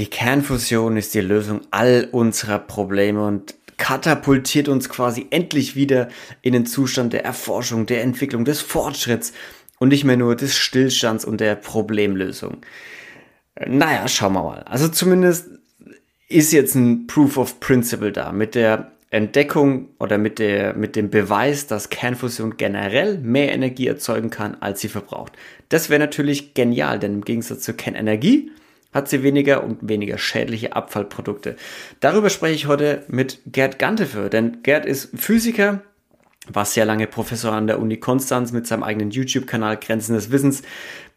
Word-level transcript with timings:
Die 0.00 0.06
Kernfusion 0.06 0.96
ist 0.96 1.12
die 1.12 1.20
Lösung 1.20 1.60
all 1.70 2.08
unserer 2.10 2.58
Probleme 2.58 3.22
und 3.22 3.54
katapultiert 3.76 4.70
uns 4.70 4.88
quasi 4.88 5.26
endlich 5.28 5.76
wieder 5.76 6.08
in 6.40 6.54
den 6.54 6.64
Zustand 6.64 7.12
der 7.12 7.22
Erforschung, 7.22 7.84
der 7.84 8.00
Entwicklung, 8.00 8.46
des 8.46 8.62
Fortschritts 8.62 9.34
und 9.78 9.90
nicht 9.90 10.04
mehr 10.04 10.16
nur 10.16 10.36
des 10.36 10.56
Stillstands 10.56 11.26
und 11.26 11.42
der 11.42 11.54
Problemlösung. 11.54 12.62
Naja, 13.66 14.08
schauen 14.08 14.32
wir 14.32 14.42
mal. 14.42 14.62
Also 14.62 14.88
zumindest 14.88 15.50
ist 16.30 16.50
jetzt 16.54 16.76
ein 16.76 17.06
Proof 17.06 17.36
of 17.36 17.60
Principle 17.60 18.12
da 18.12 18.32
mit 18.32 18.54
der 18.54 18.92
Entdeckung 19.10 19.90
oder 19.98 20.16
mit, 20.16 20.38
der, 20.38 20.72
mit 20.72 20.96
dem 20.96 21.10
Beweis, 21.10 21.66
dass 21.66 21.90
Kernfusion 21.90 22.56
generell 22.56 23.18
mehr 23.18 23.52
Energie 23.52 23.88
erzeugen 23.88 24.30
kann, 24.30 24.56
als 24.60 24.80
sie 24.80 24.88
verbraucht. 24.88 25.34
Das 25.68 25.90
wäre 25.90 26.00
natürlich 26.00 26.54
genial, 26.54 26.98
denn 26.98 27.16
im 27.16 27.24
Gegensatz 27.26 27.60
zur 27.60 27.76
Kernenergie 27.76 28.50
hat 28.92 29.08
sie 29.08 29.22
weniger 29.22 29.62
und 29.64 29.78
weniger 29.88 30.18
schädliche 30.18 30.74
Abfallprodukte. 30.74 31.56
Darüber 32.00 32.30
spreche 32.30 32.54
ich 32.54 32.66
heute 32.66 33.04
mit 33.08 33.40
Gerd 33.46 33.78
Gantefe, 33.78 34.28
denn 34.30 34.62
Gerd 34.62 34.86
ist 34.86 35.10
Physiker, 35.16 35.82
war 36.48 36.64
sehr 36.64 36.84
lange 36.84 37.06
Professor 37.06 37.52
an 37.52 37.66
der 37.66 37.78
Uni 37.78 37.98
Konstanz 37.98 38.52
mit 38.52 38.66
seinem 38.66 38.82
eigenen 38.82 39.10
YouTube-Kanal 39.10 39.76
Grenzen 39.76 40.14
des 40.14 40.30
Wissens, 40.30 40.62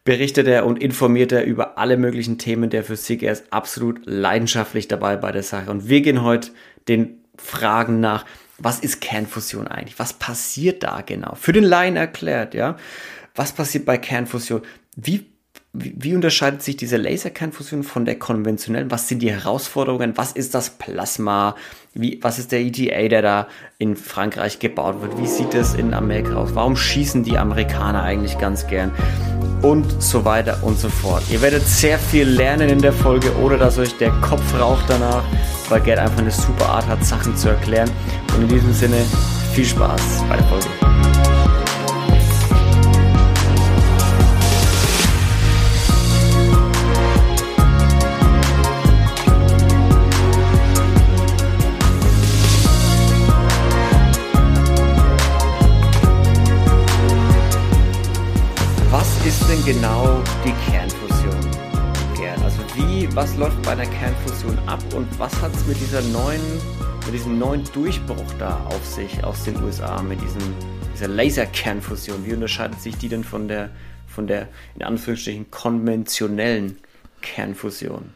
berichtet 0.04 0.46
er 0.46 0.66
und 0.66 0.80
informiert 0.80 1.32
er 1.32 1.44
über 1.44 1.78
alle 1.78 1.96
möglichen 1.96 2.38
Themen 2.38 2.70
der 2.70 2.84
Physik. 2.84 3.22
Er 3.22 3.32
ist 3.32 3.52
absolut 3.52 4.02
leidenschaftlich 4.04 4.86
dabei 4.86 5.16
bei 5.16 5.32
der 5.32 5.42
Sache. 5.42 5.70
Und 5.70 5.88
wir 5.88 6.02
gehen 6.02 6.22
heute 6.22 6.50
den 6.88 7.24
Fragen 7.36 8.00
nach, 8.00 8.24
was 8.58 8.80
ist 8.80 9.00
Kernfusion 9.00 9.66
eigentlich? 9.66 9.98
Was 9.98 10.12
passiert 10.12 10.82
da 10.82 11.00
genau? 11.00 11.34
Für 11.34 11.52
den 11.52 11.64
Laien 11.64 11.96
erklärt, 11.96 12.54
ja. 12.54 12.76
Was 13.34 13.52
passiert 13.52 13.84
bei 13.84 13.98
Kernfusion? 13.98 14.62
Wie, 14.94 15.26
wie, 15.76 16.14
unterscheidet 16.14 16.62
sich 16.62 16.76
diese 16.76 16.96
Laserkernfusion 16.96 17.82
von 17.82 18.04
der 18.04 18.16
konventionellen? 18.16 18.92
Was 18.92 19.08
sind 19.08 19.20
die 19.20 19.30
Herausforderungen? 19.32 20.16
Was 20.16 20.30
ist 20.30 20.54
das 20.54 20.70
Plasma? 20.70 21.56
Wie, 21.94 22.20
was 22.22 22.38
ist 22.38 22.52
der 22.52 22.60
ETA, 22.60 23.08
der 23.08 23.22
da 23.22 23.48
in 23.78 23.96
Frankreich 23.96 24.60
gebaut 24.60 25.02
wird? 25.02 25.18
Wie 25.18 25.26
sieht 25.26 25.52
es 25.52 25.74
in 25.74 25.92
Amerika 25.92 26.36
aus? 26.36 26.54
Warum 26.54 26.76
schießen 26.76 27.24
die 27.24 27.36
Amerikaner 27.36 28.02
eigentlich 28.04 28.38
ganz 28.38 28.66
gern? 28.66 28.92
und 29.62 30.02
so 30.02 30.26
weiter 30.26 30.58
und 30.62 30.78
so 30.78 30.90
fort. 30.90 31.22
Ihr 31.30 31.40
werdet 31.40 31.66
sehr 31.66 31.98
viel 31.98 32.28
lernen 32.28 32.68
in 32.68 32.82
der 32.82 32.92
Folge, 32.92 33.34
ohne 33.42 33.56
dass 33.56 33.78
euch 33.78 33.96
der 33.96 34.10
Kopf 34.20 34.42
raucht 34.60 34.84
danach, 34.88 35.24
weil 35.70 35.80
Gerd 35.80 36.00
einfach 36.00 36.18
eine 36.18 36.30
super 36.30 36.68
Art 36.68 36.86
hat, 36.86 37.02
Sachen 37.02 37.34
zu 37.34 37.48
erklären. 37.48 37.90
Und 38.36 38.42
in 38.42 38.48
diesem 38.48 38.74
Sinne 38.74 38.98
viel 39.54 39.64
Spaß 39.64 40.24
bei 40.28 40.36
der 40.36 40.44
Folge. 40.48 41.13
Genau 59.64 60.22
die 60.44 60.52
Kernfusion, 60.70 61.40
Gerd? 62.16 62.38
Also 62.42 62.58
wie, 62.74 63.08
was 63.16 63.34
läuft 63.36 63.62
bei 63.62 63.72
einer 63.72 63.86
Kernfusion 63.86 64.58
ab 64.66 64.82
und 64.94 65.06
was 65.18 65.40
hat 65.40 65.54
es 65.54 65.66
mit 65.66 65.80
dieser 65.80 66.02
neuen, 66.02 66.42
mit 67.06 67.14
diesem 67.14 67.38
neuen 67.38 67.64
Durchbruch 67.72 68.26
da 68.38 68.62
auf 68.66 68.84
sich 68.84 69.24
aus 69.24 69.44
den 69.44 69.62
USA, 69.62 70.02
mit 70.02 70.20
diesem, 70.20 70.42
dieser 70.92 71.08
Laserkernfusion? 71.08 72.26
Wie 72.26 72.34
unterscheidet 72.34 72.80
sich 72.82 72.96
die 72.98 73.08
denn 73.08 73.24
von 73.24 73.48
der, 73.48 73.70
von 74.06 74.26
der, 74.26 74.48
in 74.74 74.82
Anführungsstrichen, 74.82 75.50
konventionellen 75.50 76.78
Kernfusion? 77.22 78.10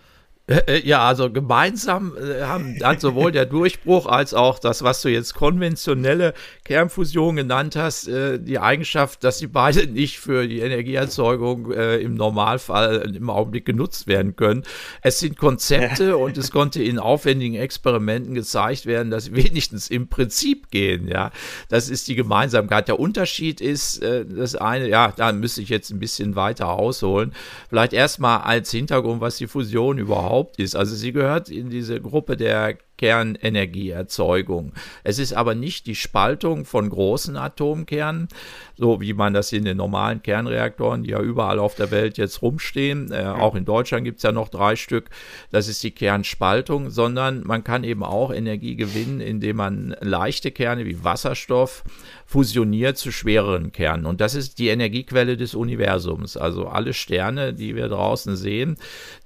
Äh, 0.49 0.63
äh, 0.67 0.87
ja, 0.87 1.07
also 1.07 1.31
gemeinsam 1.31 2.17
äh, 2.17 2.43
haben, 2.45 2.79
hat 2.83 3.03
sowohl 3.03 3.33
der 3.33 3.45
Durchbruch 3.45 4.07
als 4.07 4.33
auch 4.33 4.59
das, 4.59 4.83
was 4.83 5.03
du 5.03 5.11
jetzt 5.11 5.35
konventionelle 5.35 6.33
Kernfusion 6.65 7.37
genannt 7.37 7.77
hast, 7.77 8.09
die 8.09 8.59
Eigenschaft, 8.59 9.25
dass 9.25 9.39
sie 9.39 9.47
beide 9.47 9.87
nicht 9.87 10.19
für 10.19 10.47
die 10.47 10.61
Energieerzeugung 10.61 11.73
im 11.73 12.15
Normalfall 12.15 13.15
im 13.15 13.31
Augenblick 13.31 13.65
genutzt 13.65 14.07
werden 14.07 14.37
können. 14.37 14.65
Es 15.03 15.19
sind 15.19 15.39
Konzepte 15.39 16.17
und 16.17 16.37
es 16.37 16.51
konnte 16.51 16.83
in 16.83 16.99
aufwendigen 16.99 17.55
Experimenten 17.55 18.35
gezeigt 18.35 18.85
werden, 18.87 19.11
dass 19.11 19.25
sie 19.25 19.37
wenigstens 19.37 19.89
im 19.89 20.09
Prinzip 20.09 20.71
gehen. 20.71 21.09
Ja, 21.09 21.31
das 21.69 21.89
ist 21.89 22.09
die 22.09 22.15
Gemeinsamkeit. 22.15 22.89
Der 22.89 23.01
Unterschied 23.01 23.61
ist 23.61 24.03
das 24.03 24.55
eine, 24.55 24.89
ja, 24.89 25.13
da 25.17 25.33
müsste 25.33 25.63
ich 25.63 25.71
jetzt 25.71 25.91
ein 25.91 25.99
bisschen 25.99 26.37
weiter 26.37 26.69
ausholen. 26.69 27.33
Vielleicht 27.69 27.95
erstmal 27.95 28.41
als 28.41 28.71
Hintergrund, 28.71 29.21
was 29.23 29.39
die 29.39 29.47
Fusion 29.47 29.97
überhaupt 29.99 30.38
überhaupt 30.39 30.59
ist. 30.59 30.77
Also 30.77 30.95
sie 30.95 31.13
gehört 31.13 31.51
in 31.51 31.71
diese 31.71 32.01
Gruppe 32.01 32.37
der 32.37 32.79
Kernenergieerzeugung. 32.99 34.73
Es 35.05 35.19
ist 35.19 35.33
aber 35.33 35.55
nicht 35.55 35.87
die 35.87 35.95
Spaltung 35.95 36.67
von 36.67 36.91
großen 36.91 37.37
Atomkernen, 37.37 38.29
so 38.77 39.01
wie 39.01 39.15
man 39.15 39.33
das 39.33 39.53
in 39.53 39.65
den 39.65 39.79
normalen 39.79 40.23
Kernreaktoren, 40.23 41.05
die 41.05 41.11
ja 41.11 41.21
überall 41.21 41.59
auf 41.59 41.75
der 41.75 41.91
Welt 41.91 42.19
jetzt 42.19 42.43
rumstehen, 42.43 43.11
äh, 43.11 43.25
auch 43.25 43.55
in 43.55 43.65
Deutschland 43.65 44.05
gibt 44.05 44.19
es 44.19 44.25
ja 44.25 44.33
noch 44.33 44.51
drei 44.51 44.77
Stück, 44.77 45.09
das 45.51 45.69
ist 45.69 45.83
die 45.83 45.93
Kernspaltung, 45.93 46.91
sondern 46.91 47.43
man 47.47 47.65
kann 47.65 47.85
eben 47.85 48.05
auch 48.05 48.33
Energie 48.33 48.77
gewinnen, 48.77 49.21
indem 49.21 49.57
man 49.57 49.97
leichte 50.01 50.51
Kerne 50.51 50.85
wie 50.85 51.03
Wasserstoff 51.03 51.85
fusioniert 52.27 52.99
zu 52.99 53.11
schwereren 53.11 53.73
Kernen. 53.73 54.05
Und 54.05 54.21
das 54.21 54.35
ist 54.35 54.59
die 54.59 54.69
Energiequelle 54.69 55.39
des 55.39 55.55
Universums. 55.55 56.37
Also 56.37 56.67
alle 56.67 56.93
Sterne, 56.93 57.55
die 57.55 57.75
wir 57.75 57.89
draußen 57.89 58.37
sehen, 58.37 58.77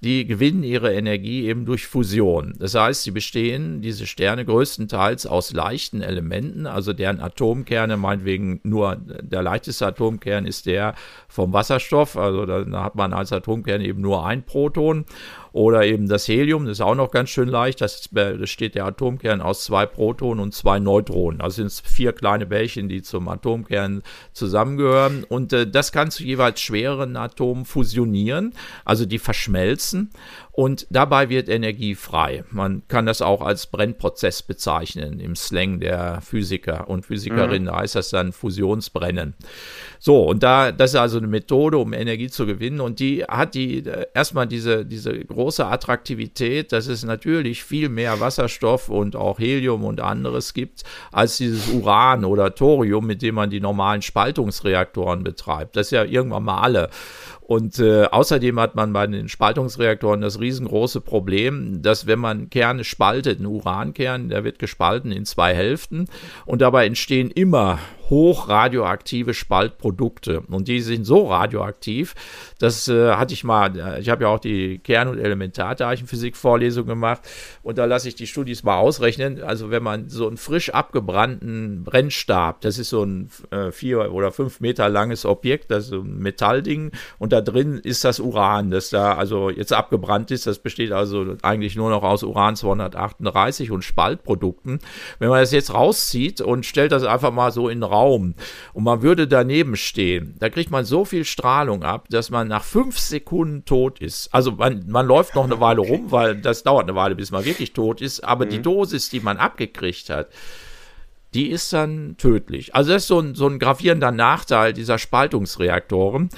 die 0.03 0.25
gewinnen 0.25 0.63
ihre 0.63 0.95
Energie 0.95 1.47
eben 1.47 1.67
durch 1.67 1.87
Fusion. 1.87 2.55
Das 2.59 2.75
heißt, 2.75 3.03
sie 3.03 3.11
bestehen 3.11 3.62
bestehen 3.63 3.83
diese 3.83 4.07
Sterne 4.07 4.45
größtenteils 4.45 5.27
aus 5.27 5.53
leichten 5.53 6.03
Elementen, 6.03 6.67
also 6.67 6.93
deren 6.93 7.21
Atomkerne, 7.21 7.97
meinetwegen 7.97 8.61
nur 8.63 8.97
der 8.97 9.43
leichteste 9.43 9.87
Atomkern 9.87 10.47
ist 10.47 10.67
der 10.67 10.95
vom 11.29 11.53
Wasserstoff, 11.53 12.17
also 12.17 12.47
da 12.47 12.83
hat 12.83 12.95
man 12.95 13.13
als 13.13 13.33
Atomkern 13.33 13.81
eben 13.81 14.01
nur 14.01 14.25
ein 14.25 14.43
Proton 14.45 15.05
oder 15.53 15.85
eben 15.85 16.09
das 16.09 16.27
Helium, 16.29 16.65
das 16.65 16.79
ist 16.79 16.81
auch 16.81 16.95
noch 16.95 17.11
ganz 17.11 17.31
schön 17.31 17.49
leicht. 17.49 17.81
Das, 17.81 18.09
besteht 18.09 18.75
der 18.75 18.87
Atomkern 18.87 19.41
aus 19.41 19.65
zwei 19.65 19.87
Protonen 19.87 20.43
und 20.43 20.55
zwei 20.55 20.79
Neutronen. 20.79 21.41
Also 21.41 21.57
sind 21.57 21.67
es 21.67 21.81
vier 21.81 22.13
kleine 22.13 22.47
Bällchen, 22.47 22.89
die 22.89 23.03
zum 23.03 23.29
Atomkern 23.29 24.03
zusammengehören. 24.33 25.25
Und 25.25 25.53
äh, 25.53 25.67
das 25.67 25.93
kann 25.93 26.11
zu 26.11 26.25
jeweils 26.25 26.61
schwereren 26.61 27.17
Atomen 27.17 27.65
fusionieren, 27.65 28.55
also 28.85 29.05
die 29.05 29.19
verschmelzen. 29.19 30.11
Und 30.53 30.87
dabei 30.91 31.31
wird 31.31 31.49
Energie 31.49 31.95
frei. 31.95 32.45
Man 32.51 32.83
kann 32.89 33.07
das 33.07 33.23
auch 33.23 33.41
als 33.41 33.67
Brennprozess 33.67 34.43
bezeichnen 34.43 35.19
im 35.19 35.35
Slang 35.35 35.81
der 35.81 36.21
Physiker 36.21 36.89
und 36.89 37.07
Physikerinnen. 37.07 37.63
Mhm. 37.63 37.67
Da 37.67 37.77
heißt 37.77 37.95
das 37.95 38.11
dann 38.11 38.33
Fusionsbrennen. 38.33 39.35
So, 40.05 40.25
und 40.25 40.43
da, 40.43 40.73
das 40.73 40.95
ist 40.95 40.97
also 40.97 41.19
eine 41.19 41.29
Methode, 41.29 41.79
um 41.79 41.93
Energie 41.93 42.29
zu 42.29 42.45
gewinnen. 42.45 42.81
Und 42.81 42.99
die 42.99 43.23
hat 43.23 43.55
die 43.55 43.87
äh, 43.87 44.07
erstmal 44.13 44.49
diese, 44.49 44.85
diese 44.85 45.17
große 45.17 45.65
Attraktivität, 45.65 46.73
dass 46.73 46.89
es 46.89 47.05
natürlich 47.05 47.63
viel 47.63 47.89
mehr 47.89 48.19
Wasserstoff 48.19 48.89
und 48.89 49.15
auch 49.15 49.39
Helium 49.39 49.85
und 49.85 50.01
anderes 50.01 50.55
gibt, 50.55 50.83
als 51.13 51.37
dieses 51.37 51.69
Uran 51.69 52.25
oder 52.25 52.53
Thorium, 52.53 53.07
mit 53.07 53.23
dem 53.23 53.37
man 53.37 53.51
die 53.51 53.61
normalen 53.61 54.03
Spaltungsreaktoren 54.03 55.23
betreibt. 55.23 55.77
Das 55.77 55.87
ist 55.87 55.93
ja 55.93 56.03
irgendwann 56.03 56.43
mal 56.43 56.61
alle. 56.61 56.91
Und 57.53 57.79
äh, 57.81 58.05
außerdem 58.05 58.59
hat 58.59 58.77
man 58.77 58.95
bei 58.95 59.07
den 59.07 59.29
Spaltungsreaktoren 59.29 60.23
das 60.23 60.41
riesengroße 60.41 61.03
Problem, 61.03 61.83
dass 61.83 62.07
wenn 62.07 62.19
man 62.19 62.49
Kerne 62.49 62.83
spaltet, 62.83 63.41
ein 63.41 63.45
Urankern, 63.45 64.31
der 64.31 64.43
wird 64.43 64.59
gespalten 64.59 65.13
in 65.13 65.27
zwei 65.27 65.55
Hälften 65.55 66.07
und 66.47 66.63
dabei 66.63 66.87
entstehen 66.87 67.31
immer 67.31 67.79
hochradioaktive 68.09 69.35
Spaltprodukte. 69.35 70.41
Und 70.41 70.69
die 70.69 70.81
sind 70.81 71.05
so 71.05 71.29
radioaktiv, 71.29 72.15
das 72.59 72.89
äh, 72.89 73.13
hatte 73.13 73.35
ich 73.35 73.45
mal, 73.45 73.79
äh, 73.79 74.01
ich 74.01 74.09
habe 74.09 74.25
ja 74.25 74.29
auch 74.29 74.39
die 74.39 74.79
Kern- 74.79 75.09
und 75.09 75.19
Elementarteilchenphysik-Vorlesung 75.19 76.87
gemacht 76.87 77.23
und 77.63 77.79
da 77.79 77.85
lasse 77.85 78.09
ich 78.09 78.15
die 78.15 78.27
Studis 78.27 78.63
mal 78.65 78.77
ausrechnen. 78.77 79.43
Also 79.43 79.71
wenn 79.71 79.83
man 79.83 80.09
so 80.09 80.27
einen 80.27 80.37
frisch 80.37 80.71
abgebrannten 80.71 81.85
Brennstab, 81.85 82.63
das 82.63 82.79
ist 82.79 82.91
so 82.91 83.03
ein 83.03 83.31
äh, 83.51 83.73
vier 83.73 84.13
oder 84.13 84.33
fünf 84.33 84.61
Meter 84.61 84.89
langes 84.89 85.25
Objekt, 85.25 85.71
das 85.71 85.85
ist 85.85 85.91
so 85.91 86.01
ein 86.01 86.19
Metallding 86.19 86.93
und 87.19 87.33
da 87.33 87.42
drin 87.43 87.79
ist 87.79 88.05
das 88.05 88.21
Uran, 88.21 88.71
das 88.71 88.91
da 88.91 89.15
also 89.15 89.51
jetzt 89.51 89.73
abgebrannt 89.73 90.31
ist. 90.31 90.47
Das 90.47 90.59
besteht 90.59 90.93
also 90.93 91.37
eigentlich 91.43 91.77
nur 91.77 91.91
noch 91.91 92.03
aus 92.03 92.23
Uran 92.23 92.57
238 92.57 93.71
und 93.71 93.83
Spaltprodukten. 93.83 94.79
Wenn 95.19 95.29
man 95.29 95.41
das 95.41 95.53
jetzt 95.53 95.75
rauszieht 95.75 96.41
und 96.41 96.65
stellt 96.65 96.93
das 96.93 97.05
einfach 97.05 97.33
mal 97.33 97.53
so 97.53 97.69
in 97.69 97.81
den 97.81 97.91
Raum 97.91 98.35
und 98.73 98.85
man 98.85 99.03
würde 99.03 99.29
daneben 99.29 99.77
stehen, 99.77 100.37
da 100.39 100.49
kriegt 100.49 100.71
man 100.71 100.85
so 100.85 101.05
viel 101.05 101.25
Strahlung 101.25 101.83
ab, 101.83 102.07
dass 102.11 102.31
man 102.31 102.49
nach 102.49 102.65
fünf 102.65 102.99
Sekunden 102.99 103.65
tot 103.65 103.99
ist. 104.01 104.33
Also 104.33 104.53
man, 104.53 104.85
man 104.89 105.07
läuft 105.07 105.35
noch 105.35 105.45
eine 105.45 105.61
Weile 105.61 105.81
rum, 105.81 106.11
weil 106.11 106.37
das 106.37 106.63
dauert 106.63 106.85
eine 106.85 106.97
Weile, 106.97 107.15
bis 107.15 107.31
man 107.31 107.45
wirklich 107.45 107.73
tot 107.73 108.01
ist, 108.01 108.25
aber 108.25 108.47
mhm. 108.47 108.51
die 108.51 108.63
Dosis, 108.63 109.11
die 109.11 109.21
man 109.21 109.37
abgekriegt 109.37 110.11
hat, 110.11 110.29
die 111.35 111.51
ist 111.51 111.73
dann 111.73 112.17
tödlich. 112.19 112.75
Also 112.75 112.93
das 112.93 113.03
ist 113.03 113.09
so 113.09 113.21
ein, 113.21 113.35
so 113.35 113.47
ein 113.47 113.59
gravierender 113.59 114.13
Nachteil 114.13 114.73
dieser 114.73 114.99
Spaltungsreaktoren, 114.99 116.29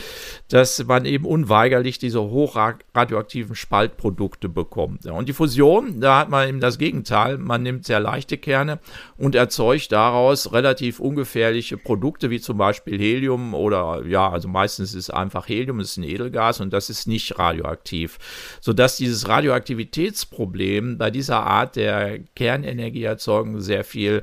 dass 0.48 0.84
man 0.84 1.04
eben 1.04 1.24
unweigerlich 1.24 1.98
diese 1.98 2.20
hochradioaktiven 2.22 3.56
Spaltprodukte 3.56 4.48
bekommt. 4.48 5.06
Und 5.06 5.28
die 5.28 5.32
Fusion, 5.32 6.00
da 6.00 6.20
hat 6.20 6.30
man 6.30 6.48
eben 6.48 6.60
das 6.60 6.78
Gegenteil. 6.78 7.38
Man 7.38 7.62
nimmt 7.62 7.86
sehr 7.86 7.98
leichte 7.98 8.38
Kerne 8.38 8.78
und 9.16 9.34
erzeugt 9.34 9.90
daraus 9.90 10.52
relativ 10.52 11.00
ungefährliche 11.00 11.76
Produkte, 11.76 12.30
wie 12.30 12.40
zum 12.40 12.58
Beispiel 12.58 12.98
Helium 12.98 13.54
oder 13.54 14.02
ja, 14.06 14.30
also 14.30 14.48
meistens 14.48 14.90
ist 14.90 15.08
es 15.08 15.10
einfach 15.10 15.48
Helium, 15.48 15.80
ist 15.80 15.96
ein 15.96 16.04
Edelgas 16.04 16.60
und 16.60 16.72
das 16.72 16.88
ist 16.88 17.08
nicht 17.08 17.36
radioaktiv. 17.38 18.18
Sodass 18.60 18.96
dieses 18.96 19.28
Radioaktivitätsproblem 19.28 20.98
bei 20.98 21.10
dieser 21.10 21.42
Art 21.42 21.74
der 21.74 22.20
Kernenergieerzeugung 22.36 23.60
sehr 23.60 23.82
viel 23.82 24.22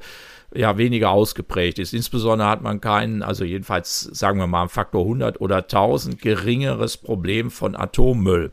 ja 0.54 0.78
weniger 0.78 1.12
ausgeprägt 1.12 1.80
ist. 1.80 1.94
Insbesondere 1.94 2.50
hat 2.50 2.62
man 2.62 2.82
keinen, 2.82 3.24
also 3.24 3.44
jedenfalls 3.44 4.02
sagen 4.02 4.40
wir 4.40 4.48
mal, 4.48 4.68
Faktor 4.68 5.04
100 5.04 5.42
oder 5.42 5.58
1000 5.58 6.22
geringeres 6.22 6.98
Problem 6.98 7.52
von 7.52 7.76
Atommüll. 7.76 8.52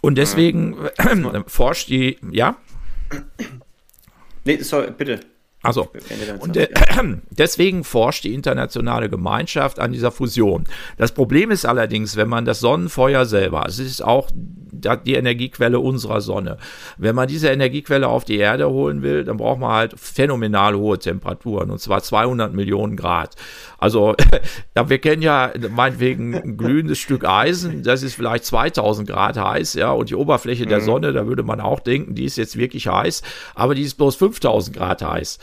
Und 0.00 0.18
deswegen 0.18 0.76
äh, 0.96 1.42
forscht 1.46 1.88
die, 1.88 2.18
ja? 2.30 2.56
Nee, 4.44 4.58
sorry, 4.62 4.90
bitte. 4.96 5.20
Also, 5.60 5.90
und 6.38 6.56
äh, 6.56 6.68
deswegen 7.30 7.82
forscht 7.82 8.22
die 8.22 8.32
internationale 8.32 9.10
Gemeinschaft 9.10 9.80
an 9.80 9.92
dieser 9.92 10.12
Fusion. 10.12 10.64
Das 10.98 11.10
Problem 11.10 11.50
ist 11.50 11.66
allerdings, 11.66 12.14
wenn 12.14 12.28
man 12.28 12.44
das 12.44 12.60
Sonnenfeuer 12.60 13.26
selber, 13.26 13.64
es 13.66 13.80
ist 13.80 14.02
auch 14.04 14.30
die 14.32 15.14
Energiequelle 15.14 15.80
unserer 15.80 16.20
Sonne. 16.20 16.58
Wenn 16.96 17.16
man 17.16 17.26
diese 17.26 17.48
Energiequelle 17.48 18.06
auf 18.06 18.24
die 18.24 18.36
Erde 18.36 18.70
holen 18.70 19.02
will, 19.02 19.24
dann 19.24 19.36
braucht 19.36 19.58
man 19.58 19.72
halt 19.72 19.94
phänomenal 19.98 20.76
hohe 20.76 20.98
Temperaturen 20.98 21.70
und 21.70 21.80
zwar 21.80 22.02
200 22.02 22.52
Millionen 22.52 22.96
Grad. 22.96 23.34
Also 23.78 24.14
ja, 24.76 24.88
wir 24.88 24.98
kennen 24.98 25.22
ja 25.22 25.52
meinetwegen 25.70 26.34
ein 26.34 26.56
glühendes 26.56 26.98
Stück 26.98 27.24
Eisen, 27.24 27.82
das 27.82 28.02
ist 28.02 28.14
vielleicht 28.14 28.44
2000 28.44 29.08
Grad 29.08 29.36
heiß, 29.36 29.74
ja, 29.74 29.90
und 29.90 30.10
die 30.10 30.14
Oberfläche 30.14 30.66
der 30.66 30.80
mhm. 30.80 30.84
Sonne, 30.84 31.12
da 31.12 31.26
würde 31.26 31.42
man 31.42 31.60
auch 31.60 31.80
denken, 31.80 32.14
die 32.14 32.24
ist 32.24 32.36
jetzt 32.36 32.56
wirklich 32.56 32.86
heiß, 32.88 33.22
aber 33.54 33.74
die 33.74 33.82
ist 33.82 33.94
bloß 33.96 34.16
5000 34.16 34.76
Grad 34.76 35.02
heiß. 35.02 35.38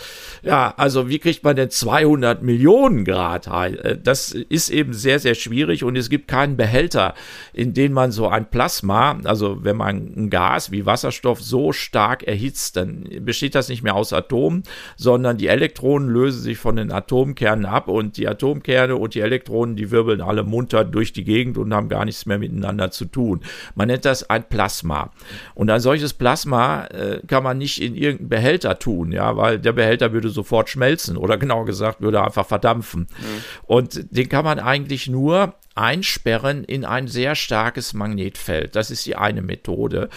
Ja, 0.46 0.75
also 0.78 1.10
wie 1.10 1.18
kriegt 1.18 1.44
man 1.44 1.56
denn 1.56 1.72
200 1.72 2.44
Millionen 2.44 3.04
Grad? 3.04 3.48
Äh, 3.48 3.98
das 4.02 4.31
ist 4.31 4.69
eben 4.69 4.94
sehr, 4.94 5.19
sehr 5.19 5.34
schwierig 5.34 5.84
und 5.84 5.96
es 5.96 6.10
gibt 6.10 6.28
keinen 6.28 6.56
Behälter, 6.56 7.16
in 7.52 7.74
den 7.74 7.94
man 7.94 8.12
so 8.12 8.28
ein 8.28 8.50
Plasma, 8.50 9.19
also 9.24 9.63
wenn 9.63 9.75
man 9.75 10.13
ein 10.16 10.30
Gas 10.30 10.72
wie 10.72 10.86
Wasserstoff 10.86 11.42
so 11.42 11.72
stark 11.72 12.24
erhitzt, 12.24 12.78
dann 12.78 13.10
besteht 13.22 13.56
das 13.56 13.69
nicht 13.69 13.81
mehr 13.81 13.96
aus 13.96 14.13
Atomen, 14.13 14.63
sondern 14.96 15.38
die 15.38 15.48
Elektronen 15.48 16.10
lösen 16.10 16.42
sich 16.42 16.58
von 16.58 16.75
den 16.75 16.92
Atomkernen 16.92 17.66
ab 17.66 17.88
und 17.88 18.18
die 18.18 18.28
Atomkerne 18.28 18.96
und 18.96 19.16
die 19.16 19.22
Elektronen, 19.22 19.75
die 19.75 19.90
wirbeln 19.90 20.22
alle 20.22 20.44
munter 20.44 20.86
durch 20.86 21.12
die 21.12 21.24
Gegend 21.24 21.58
und 21.58 21.74
haben 21.74 21.90
gar 21.90 22.06
nichts 22.06 22.28
mehr 22.28 22.38
miteinander 22.38 22.92
zu 22.92 23.06
tun. 23.06 23.42
Man 23.74 23.88
nennt 23.88 24.06
das 24.06 24.30
ein 24.30 24.48
Plasma. 24.48 25.12
Und 25.56 25.69
ein 25.72 25.80
solches 25.80 26.13
Plasma 26.13 26.86
äh, 26.86 27.22
kann 27.25 27.44
man 27.44 27.58
nicht 27.58 27.81
in 27.81 27.96
irgendeinen 27.96 28.30
Behälter 28.30 28.78
tun, 28.78 29.12
ja, 29.12 29.36
weil 29.38 29.60
der 29.60 29.74
Behälter 29.74 29.94
würde 30.01 30.30
sofort 30.30 30.69
schmelzen 30.69 31.18
oder 31.18 31.38
genauer 31.38 31.65
gesagt 31.65 32.01
würde 32.01 32.24
einfach 32.24 32.45
verdampfen. 32.45 33.01
Mhm. 33.01 33.44
Und 33.63 34.15
den 34.15 34.30
kann 34.30 34.45
man 34.45 34.59
eigentlich 34.59 35.07
nur 35.07 35.56
einsperren 35.75 36.63
in 36.63 36.86
ein 36.86 37.07
sehr 37.07 37.36
starkes 37.36 37.94
Magnetfeld. 37.94 38.75
Das 38.75 38.89
ist 38.89 39.06
die 39.06 39.18
eine 39.18 39.42
Methode. 39.42 40.10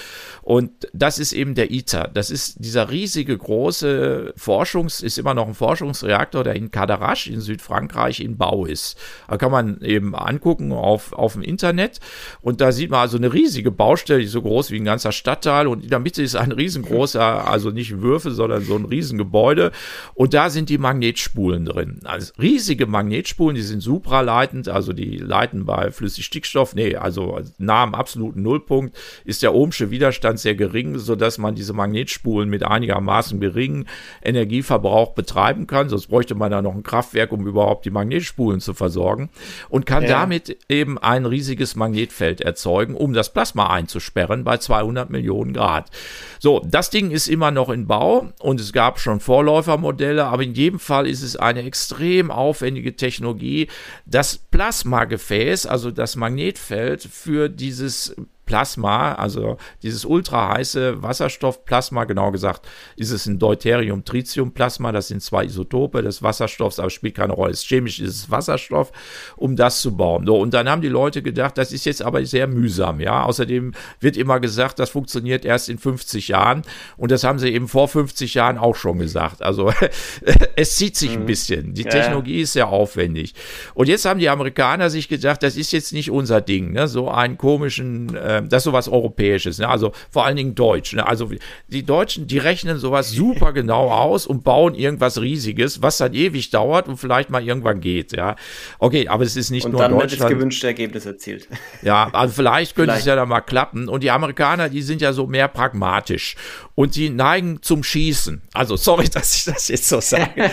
Und 0.43 0.71
das 0.93 1.19
ist 1.19 1.33
eben 1.33 1.57
der 1.57 1.73
ITER. 1.73 2.09
Das 2.15 2.31
ist 2.31 2.65
dieser 2.65 2.91
riesige 2.91 3.37
große 3.37 4.35
Forschungs, 4.37 5.03
ist 5.03 5.19
immer 5.19 5.35
noch 5.35 5.49
ein 5.49 5.55
Forschungsreaktor, 5.55 6.45
der 6.45 6.55
in 6.55 6.71
Cadarache 6.71 7.31
in 7.31 7.41
Südfrankreich 7.41 8.21
in 8.21 8.37
Bau 8.37 8.67
ist. 8.67 8.97
Da 9.27 9.37
kann 9.37 9.51
man 9.51 9.81
eben 9.83 10.15
angucken 10.15 10.73
auf, 10.73 11.13
auf 11.13 11.33
dem 11.33 11.43
Internet. 11.43 11.99
Und 12.41 12.61
da 12.61 12.71
sieht 12.71 12.91
man 12.91 13.01
also 13.01 13.17
eine 13.17 13.33
riesige 13.33 13.73
Baustelle, 13.73 14.21
die 14.21 14.27
so 14.27 14.43
groß 14.43 14.71
wie 14.71 14.77
ein 14.77 14.85
ganzer 14.85 15.11
Stadtteil. 15.11 15.67
Und 15.67 15.83
in 15.83 15.91
der 15.91 15.99
Mitte 15.99 16.23
ist 16.23 16.37
ein 16.37 16.53
riesengroßer, 16.53 17.49
also 17.49 17.71
nicht 17.71 18.01
Würfel, 18.01 18.31
sondern 18.31 18.63
so 18.63 18.77
ein 18.77 18.85
Riesengebäude. 18.85 19.73
Und 20.15 20.35
da 20.35 20.51
sind 20.51 20.69
die 20.69 20.79
Magnetspulen 20.79 21.65
drin. 21.65 22.01
Also 22.05 22.33
riesige 22.41 22.87
Magnetspulen, 22.87 23.57
die 23.57 23.63
sind 23.63 23.81
supraleitend, 23.81 24.69
also 24.69 24.93
die 24.93 25.17
leiten 25.17 25.48
Zeiten 25.49 25.65
bei 25.65 25.91
Flüssigstickstoff, 25.91 26.75
nee, 26.75 26.97
also 26.97 27.41
nah 27.59 27.83
am 27.83 27.95
absoluten 27.95 28.43
Nullpunkt 28.43 28.97
ist 29.25 29.43
der 29.43 29.55
ohmsche 29.55 29.91
Widerstand 29.91 30.39
sehr 30.39 30.55
gering, 30.55 30.99
sodass 30.99 31.39
man 31.39 31.55
diese 31.55 31.73
Magnetspulen 31.73 32.49
mit 32.49 32.65
einigermaßen 32.65 33.41
geringen 33.41 33.87
Energieverbrauch 34.23 35.13
betreiben 35.15 35.67
kann. 35.67 35.89
Sonst 35.89 36.09
bräuchte 36.09 36.35
man 36.35 36.51
da 36.51 36.61
noch 36.63 36.75
ein 36.75 36.83
Kraftwerk, 36.83 37.33
um 37.33 37.47
überhaupt 37.47 37.85
die 37.87 37.91
Magnetspulen 37.91 38.61
zu 38.61 38.75
versorgen 38.75 39.31
und 39.69 39.87
kann 39.87 40.03
ja. 40.03 40.11
damit 40.11 40.59
eben 40.69 40.99
ein 40.99 41.25
riesiges 41.25 41.77
Magnetfeld 41.77 42.41
erzeugen, 42.41 42.95
um 42.95 43.13
das 43.15 43.33
Plasma 43.33 43.69
einzusperren 43.69 44.45
bei 44.45 44.59
200 44.59 45.11
Millionen 45.11 45.53
Grad. 45.53 45.91
So, 46.39 46.63
das 46.65 46.91
Ding 46.91 47.11
ist 47.11 47.29
immer 47.29 47.51
noch 47.51 47.71
in 47.71 47.87
Bau 47.87 48.29
und 48.41 48.61
es 48.61 48.73
gab 48.73 49.01
schon 49.01 49.21
Vorläufermodelle, 49.21 50.27
aber 50.27 50.43
in 50.43 50.55
jedem 50.55 50.79
Fall 50.79 51.07
ist 51.07 51.23
es 51.23 51.37
eine 51.37 51.63
extrem 51.63 52.31
aufwendige 52.31 52.95
Technologie, 52.95 53.69
das 54.07 54.39
Plasmagefäß, 54.39 55.38
also 55.67 55.91
das 55.91 56.17
Magnetfeld 56.17 57.03
für 57.03 57.49
dieses 57.49 58.15
Plasma, 58.49 59.13
also 59.13 59.59
dieses 59.83 60.07
ultra 60.07 60.55
heiße 60.55 61.03
Wasserstoffplasma, 61.03 62.05
genau 62.05 62.31
gesagt, 62.31 62.67
ist 62.97 63.11
es 63.11 63.27
ein 63.27 63.39
Deuterium-Tritium-Plasma, 63.39 64.91
das 64.91 65.09
sind 65.09 65.23
zwei 65.23 65.45
Isotope 65.45 66.01
des 66.01 66.23
Wasserstoffs, 66.23 66.79
aber 66.81 66.89
spielt 66.89 67.15
keine 67.15 67.35
Rolle. 67.35 67.53
Es 67.53 67.61
ist 67.61 67.69
chemisch 67.69 68.01
ist 68.01 68.15
es 68.15 68.31
Wasserstoff, 68.31 68.91
um 69.37 69.55
das 69.55 69.83
zu 69.83 69.95
bauen. 69.99 70.25
So, 70.25 70.41
und 70.41 70.55
dann 70.55 70.67
haben 70.67 70.81
die 70.81 70.89
Leute 70.89 71.23
gedacht, 71.23 71.59
das 71.59 71.73
ist 71.73 71.85
jetzt 71.85 72.01
aber 72.01 72.25
sehr 72.25 72.47
mühsam, 72.47 73.01
ja. 73.01 73.25
Außerdem 73.25 73.73
wird 74.01 74.17
immer 74.17 74.41
gesagt, 74.41 74.79
das 74.79 74.89
funktioniert 74.89 75.45
erst 75.45 75.69
in 75.69 75.77
50 75.77 76.29
Jahren 76.29 76.63
und 76.97 77.11
das 77.11 77.25
haben 77.25 77.39
sie 77.39 77.51
eben 77.51 77.69
vor 77.69 77.87
50 77.87 78.33
Jahren 78.33 78.57
auch 78.57 78.77
schon 78.77 78.99
gesagt. 78.99 79.43
Also 79.43 79.71
es 80.57 80.77
zieht 80.77 80.97
sich 80.97 81.17
mhm. 81.17 81.23
ein 81.23 81.27
bisschen. 81.27 81.75
Die 81.75 81.83
ja. 81.83 81.91
Technologie 81.91 82.41
ist 82.41 82.55
sehr 82.55 82.69
aufwendig. 82.69 83.35
Und 83.75 83.89
jetzt 83.89 84.07
haben 84.07 84.21
die 84.21 84.31
Amerikaner 84.31 84.89
sich 84.89 85.11
gedacht, 85.11 85.43
das 85.43 85.57
ist 85.57 85.71
jetzt 85.73 85.93
nicht 85.93 86.11
unser 86.11 86.41
Ding, 86.41 86.73
ne? 86.73 86.89
so 86.89 87.11
einen 87.11 87.37
komischen 87.37 88.15
äh, 88.15 88.38
das 88.43 88.61
ist 88.61 88.65
sowas 88.65 88.89
Europäisches, 88.89 89.59
ne? 89.59 89.69
also 89.69 89.93
vor 90.11 90.25
allen 90.25 90.37
Dingen 90.37 90.55
Deutsch. 90.55 90.95
Ne? 90.95 91.07
Also 91.07 91.31
die 91.69 91.83
Deutschen, 91.85 92.27
die 92.27 92.39
rechnen 92.39 92.79
sowas 92.79 93.11
super 93.19 93.53
genau 93.53 93.91
aus 93.91 94.27
und 94.27 94.45
bauen 94.45 94.75
irgendwas 94.75 95.21
Riesiges, 95.21 95.83
was 95.83 95.99
dann 95.99 96.15
ewig 96.15 96.51
dauert 96.51 96.89
und 96.89 96.97
vielleicht 96.97 97.31
mal 97.31 97.43
irgendwann 97.43 97.81
geht. 97.81 98.13
Ja, 98.13 98.37
okay, 98.79 99.09
aber 99.09 99.25
es 99.25 99.37
ist 99.37 99.51
nicht 99.51 99.65
und 99.65 99.73
nur 99.73 99.81
dann 99.81 99.93
Deutschland. 99.93 100.13
Wird 100.13 100.23
das 100.23 100.29
gewünschte 100.31 100.67
Ergebnis 100.67 101.07
erzielt. 101.07 101.49
Ja, 101.83 102.09
also 102.13 102.35
vielleicht 102.35 102.75
könnte 102.75 102.93
vielleicht. 102.93 103.03
es 103.03 103.07
ja 103.07 103.17
dann 103.17 103.29
mal 103.29 103.41
klappen. 103.41 103.89
Und 103.89 104.03
die 104.03 104.11
Amerikaner, 104.11 104.69
die 104.69 104.83
sind 104.83 105.01
ja 105.01 105.13
so 105.13 105.27
mehr 105.27 105.49
pragmatisch 105.49 106.35
und 106.75 106.95
die 106.95 107.11
neigen 107.11 107.61
zum 107.61 107.83
Schießen. 107.83 108.43
Also 108.53 108.77
sorry, 108.77 109.09
dass 109.13 109.35
ich 109.35 109.45
das 109.45 109.69
jetzt 109.69 109.89
so 109.89 110.01
sage, 110.01 110.51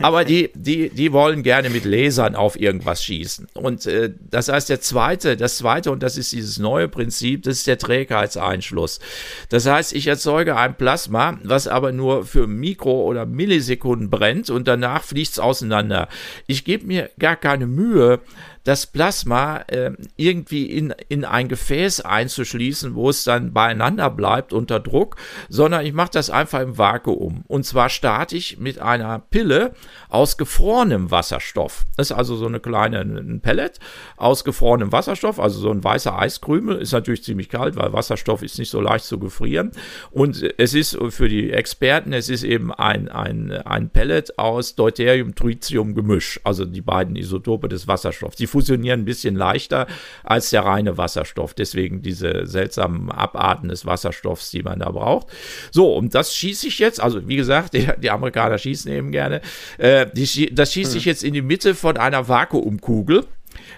aber 0.00 0.24
die, 0.24 0.50
die, 0.54 0.88
die 0.88 1.12
wollen 1.12 1.42
gerne 1.42 1.70
mit 1.70 1.84
Lasern 1.84 2.34
auf 2.34 2.58
irgendwas 2.58 3.04
schießen. 3.04 3.48
Und 3.54 3.86
äh, 3.86 4.12
das 4.30 4.48
heißt, 4.48 4.68
der 4.68 4.80
zweite, 4.80 5.36
das 5.36 5.58
zweite 5.58 5.90
und 5.90 6.02
das 6.02 6.16
ist 6.16 6.32
dieses 6.32 6.58
neue 6.58 6.69
neue 6.70 6.88
Prinzip, 6.88 7.42
das 7.42 7.58
ist 7.58 7.66
der 7.66 7.78
Trägheitseinschluss. 7.78 9.00
Das 9.48 9.66
heißt, 9.66 9.92
ich 9.92 10.06
erzeuge 10.06 10.56
ein 10.56 10.76
Plasma, 10.76 11.38
was 11.42 11.66
aber 11.66 11.90
nur 11.90 12.24
für 12.24 12.46
Mikro- 12.46 13.04
oder 13.04 13.26
Millisekunden 13.26 14.08
brennt 14.08 14.50
und 14.50 14.68
danach 14.68 15.02
fliegt 15.02 15.32
es 15.32 15.38
auseinander. 15.40 16.08
Ich 16.46 16.64
gebe 16.64 16.86
mir 16.86 17.10
gar 17.18 17.36
keine 17.36 17.66
Mühe, 17.66 18.20
das 18.64 18.86
Plasma 18.86 19.58
äh, 19.68 19.92
irgendwie 20.16 20.66
in, 20.66 20.94
in 21.08 21.24
ein 21.24 21.48
Gefäß 21.48 22.02
einzuschließen, 22.02 22.94
wo 22.94 23.10
es 23.10 23.24
dann 23.24 23.52
beieinander 23.52 24.10
bleibt 24.10 24.52
unter 24.52 24.80
Druck, 24.80 25.16
sondern 25.48 25.86
ich 25.86 25.92
mache 25.92 26.10
das 26.12 26.30
einfach 26.30 26.60
im 26.60 26.76
Vakuum. 26.76 27.44
Und 27.48 27.64
zwar 27.64 27.88
starte 27.88 28.36
ich 28.36 28.58
mit 28.58 28.78
einer 28.78 29.18
Pille 29.18 29.72
aus 30.08 30.36
gefrorenem 30.36 31.10
Wasserstoff. 31.10 31.84
Das 31.96 32.10
ist 32.10 32.16
also 32.16 32.36
so 32.36 32.46
eine 32.46 32.60
kleine 32.60 33.00
ein 33.00 33.40
Pellet 33.40 33.78
aus 34.16 34.44
gefrorenem 34.44 34.92
Wasserstoff, 34.92 35.40
also 35.40 35.58
so 35.60 35.70
ein 35.70 35.82
weißer 35.82 36.18
Eiskrümel. 36.18 36.76
Ist 36.76 36.92
natürlich 36.92 37.24
ziemlich 37.24 37.48
kalt, 37.48 37.76
weil 37.76 37.92
Wasserstoff 37.92 38.42
ist 38.42 38.58
nicht 38.58 38.70
so 38.70 38.80
leicht 38.80 39.04
zu 39.04 39.18
gefrieren. 39.18 39.70
Und 40.10 40.42
es 40.58 40.74
ist 40.74 40.98
für 41.08 41.28
die 41.28 41.50
Experten, 41.50 42.12
es 42.12 42.28
ist 42.28 42.42
eben 42.42 42.72
ein, 42.72 43.08
ein, 43.08 43.52
ein 43.52 43.88
Pellet 43.90 44.38
aus 44.38 44.74
Deuterium-Tritium-Gemisch, 44.74 46.40
also 46.44 46.64
die 46.64 46.82
beiden 46.82 47.16
Isotope 47.16 47.68
des 47.68 47.88
Wasserstoffs. 47.88 48.36
Die 48.36 48.49
fusionieren 48.50 49.00
ein 49.00 49.04
bisschen 49.04 49.36
leichter 49.36 49.86
als 50.24 50.50
der 50.50 50.64
reine 50.64 50.98
Wasserstoff. 50.98 51.54
Deswegen 51.54 52.02
diese 52.02 52.46
seltsamen 52.46 53.10
Abarten 53.10 53.68
des 53.68 53.86
Wasserstoffs, 53.86 54.50
die 54.50 54.62
man 54.62 54.80
da 54.80 54.90
braucht. 54.90 55.28
So, 55.70 55.94
und 55.94 56.14
das 56.14 56.34
schieße 56.34 56.66
ich 56.68 56.78
jetzt, 56.78 57.00
also 57.00 57.26
wie 57.28 57.36
gesagt, 57.36 57.72
die, 57.74 57.88
die 58.02 58.10
Amerikaner 58.10 58.58
schießen 58.58 58.90
eben 58.92 59.12
gerne, 59.12 59.40
äh, 59.78 60.06
die, 60.12 60.54
das 60.54 60.72
schieße 60.72 60.98
ich 60.98 61.04
hm. 61.04 61.10
jetzt 61.10 61.24
in 61.24 61.34
die 61.34 61.42
Mitte 61.42 61.74
von 61.74 61.96
einer 61.96 62.28
Vakuumkugel. 62.28 63.24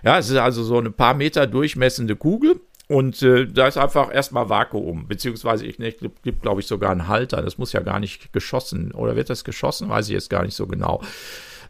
Ja, 0.05 0.19
es 0.19 0.29
ist 0.29 0.37
also 0.37 0.65
so 0.65 0.79
eine 0.79 0.91
paar 0.91 1.15
Meter 1.15 1.47
durchmessende 1.47 2.17
Kugel 2.17 2.61
Und 2.89 3.23
äh, 3.23 3.47
da 3.47 3.69
ist 3.69 3.79
einfach 3.79 4.13
erstmal 4.13 4.49
Vakuum, 4.49 5.07
beziehungsweise 5.09 5.65
ich 5.65 5.79
ne, 5.79 5.93
gibt, 5.93 6.43
glaube 6.43 6.61
ich, 6.61 6.67
sogar 6.67 6.91
einen 6.91 7.09
Halter. 7.09 7.41
Das 7.41 7.57
muss 7.57 7.73
ja 7.73 7.81
gar 7.81 8.01
nicht 8.01 8.33
geschossen. 8.33 8.93
Oder 8.93 9.17
wird 9.17 9.31
das 9.31 9.45
geschossen? 9.45 9.89
Weiß 9.89 10.09
ich 10.09 10.15
jetzt 10.15 10.31
gar 10.31 10.45
nicht 10.45 10.55
so 10.55 10.67
genau. 10.67 11.01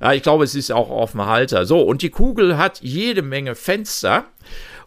Ja, 0.03 0.13
ich 0.13 0.25
glaube, 0.25 0.43
es 0.43 0.57
ist 0.57 0.73
auch 0.73 0.91
auf 0.91 1.13
dem 1.13 1.25
Halter. 1.27 1.65
So, 1.65 1.81
und 1.81 2.03
die 2.03 2.11
Kugel 2.11 2.59
hat 2.59 2.81
jede 2.81 3.23
Menge 3.23 3.55
Fenster. 3.55 4.25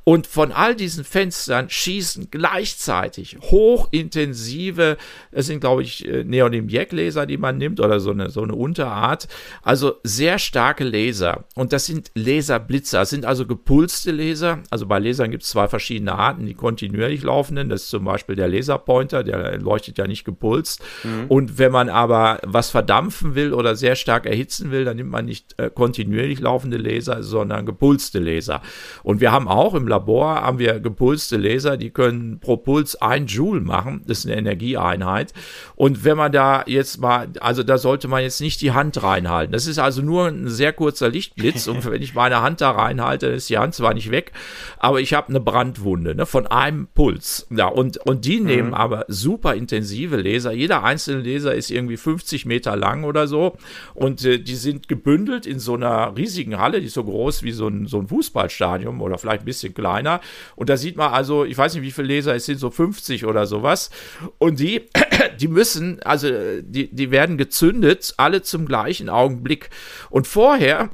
Und 0.06 0.28
von 0.28 0.52
all 0.52 0.76
diesen 0.76 1.04
Fenstern 1.04 1.68
schießen 1.68 2.30
gleichzeitig 2.30 3.38
hochintensive, 3.42 4.98
das 5.32 5.48
sind 5.48 5.62
glaube 5.62 5.82
ich 5.82 6.08
äh, 6.08 6.24
Neonym-Jack-Laser, 6.24 7.26
die 7.26 7.38
man 7.38 7.58
nimmt 7.58 7.80
oder 7.80 8.00
so 8.00 8.12
eine, 8.12 8.30
so 8.30 8.44
eine 8.44 8.54
Unterart, 8.54 9.28
also 9.64 9.96
sehr 10.04 10.38
starke 10.38 10.84
Laser. 10.84 11.46
Und 11.56 11.74
das 11.74 11.88
sind 11.88 12.12
Laserblitzer, 12.14 13.00
das 13.00 13.10
sind 13.10 13.26
also 13.26 13.48
gepulste 13.48 14.12
Laser. 14.12 14.60
Also 14.70 14.86
bei 14.86 15.00
Lasern 15.00 15.32
gibt 15.32 15.42
es 15.42 15.50
zwei 15.50 15.68
verschiedene 15.68 16.14
Arten, 16.14 16.46
die 16.46 16.54
kontinuierlich 16.54 17.24
laufenden. 17.24 17.70
Das 17.70 17.84
ist 17.84 17.90
zum 17.90 18.06
Beispiel 18.06 18.36
der 18.36 18.48
Laserpointer, 18.48 19.24
der 19.24 19.58
leuchtet 19.58 19.98
ja 19.98 20.06
nicht 20.06 20.24
gepulst. 20.24 20.84
Mhm. 21.04 21.26
Und 21.30 21.58
wenn 21.58 21.72
man 21.72 21.90
aber 21.90 22.40
was 22.44 22.70
verdampfen 22.70 23.34
will 23.34 23.54
oder 23.54 23.76
sehr 23.76 23.96
stark 23.96 24.28
erhitzen 24.28 24.70
will, 24.70 24.86
dann 24.86 24.98
nimmt 24.98 25.10
man 25.10 25.26
nicht 25.26 25.56
äh, 25.58 25.72
kontinuierlich 25.74 26.42
laufende 26.42 26.78
Laser, 26.78 27.24
sondern 27.24 27.66
gepulste 27.66 28.20
Laser. 28.20 28.62
Und 29.02 29.20
wir 29.20 29.32
haben 29.32 29.48
auch 29.48 29.74
im 29.74 29.95
Labor 29.96 30.42
haben 30.42 30.60
wir 30.60 30.80
gepulste 30.80 31.38
Laser, 31.38 31.78
die 31.78 31.90
können 31.90 32.40
pro 32.40 32.58
Puls 32.58 32.96
ein 33.02 33.28
Joule 33.28 33.62
machen. 33.62 34.04
Das 34.06 34.20
ist 34.20 34.26
eine 34.26 34.36
Energieeinheit. 34.36 35.34
Und 35.76 36.04
wenn 36.04 36.18
man 36.18 36.32
da 36.32 36.64
jetzt 36.68 37.00
mal, 37.00 37.30
also 37.40 37.64
da 37.64 37.78
sollte 37.78 38.08
man 38.08 38.22
jetzt 38.22 38.42
nicht 38.42 38.62
die 38.62 38.72
Hand 38.72 39.02
reinhalten. 39.02 39.54
Das 39.54 39.68
ist 39.68 39.80
also 39.80 40.02
nur 40.02 40.28
ein 40.28 40.50
sehr 40.50 40.74
kurzer 40.74 41.10
Lichtblitz. 41.10 41.68
Und 41.68 41.86
wenn 41.90 42.02
ich 42.02 42.14
meine 42.14 42.42
Hand 42.42 42.62
da 42.62 42.72
reinhalte, 42.72 43.28
ist 43.28 43.50
die 43.50 43.58
Hand 43.58 43.74
zwar 43.74 43.94
nicht 43.94 44.12
weg, 44.12 44.32
aber 44.80 45.00
ich 45.00 45.14
habe 45.14 45.30
eine 45.30 45.40
Brandwunde 45.40 46.16
ne, 46.16 46.26
von 46.26 46.48
einem 46.48 46.88
Puls. 46.94 47.48
Ja, 47.50 47.68
und, 47.68 47.98
und 48.06 48.26
die 48.26 48.40
mhm. 48.40 48.46
nehmen 48.46 48.74
aber 48.74 49.06
super 49.08 49.56
intensive 49.56 50.18
Laser. 50.18 50.52
Jeder 50.52 50.84
einzelne 50.84 51.22
Laser 51.22 51.56
ist 51.56 51.72
irgendwie 51.72 51.98
50 51.98 52.46
Meter 52.46 52.76
lang 52.76 53.06
oder 53.06 53.28
so. 53.28 53.58
Und 53.94 54.26
äh, 54.26 54.40
die 54.40 54.56
sind 54.56 54.88
gebündelt 54.88 55.46
in 55.46 55.60
so 55.60 55.76
einer 55.76 56.16
riesigen 56.18 56.60
Halle, 56.60 56.82
die 56.82 56.88
ist 56.88 56.94
so 56.94 57.04
groß 57.04 57.44
wie 57.44 57.52
so 57.52 57.68
ein, 57.68 57.88
so 57.88 58.00
ein 58.00 58.08
Fußballstadion 58.08 59.00
oder 59.00 59.18
vielleicht 59.18 59.44
ein 59.44 59.46
bisschen 59.46 59.74
kleiner 59.74 59.85
kleiner. 59.86 60.20
Und 60.56 60.70
da 60.70 60.78
sieht 60.78 60.98
man 60.98 61.14
also, 61.14 61.46
ich 61.46 61.58
weiß 61.58 61.76
nicht, 61.76 61.84
wie 61.84 61.92
viele 61.92 62.08
Leser 62.08 62.36
es 62.36 62.46
sind, 62.46 62.60
so 62.60 62.72
50 62.72 63.26
oder 63.26 63.46
sowas. 63.46 63.92
Und 64.40 64.60
die, 64.60 64.90
die 65.40 65.48
müssen, 65.48 66.02
also 66.02 66.28
die, 66.62 66.94
die 66.94 67.12
werden 67.12 67.38
gezündet, 67.38 68.16
alle 68.18 68.42
zum 68.42 68.66
gleichen 68.66 69.10
Augenblick. 69.10 69.70
Und 70.10 70.26
vorher 70.26 70.90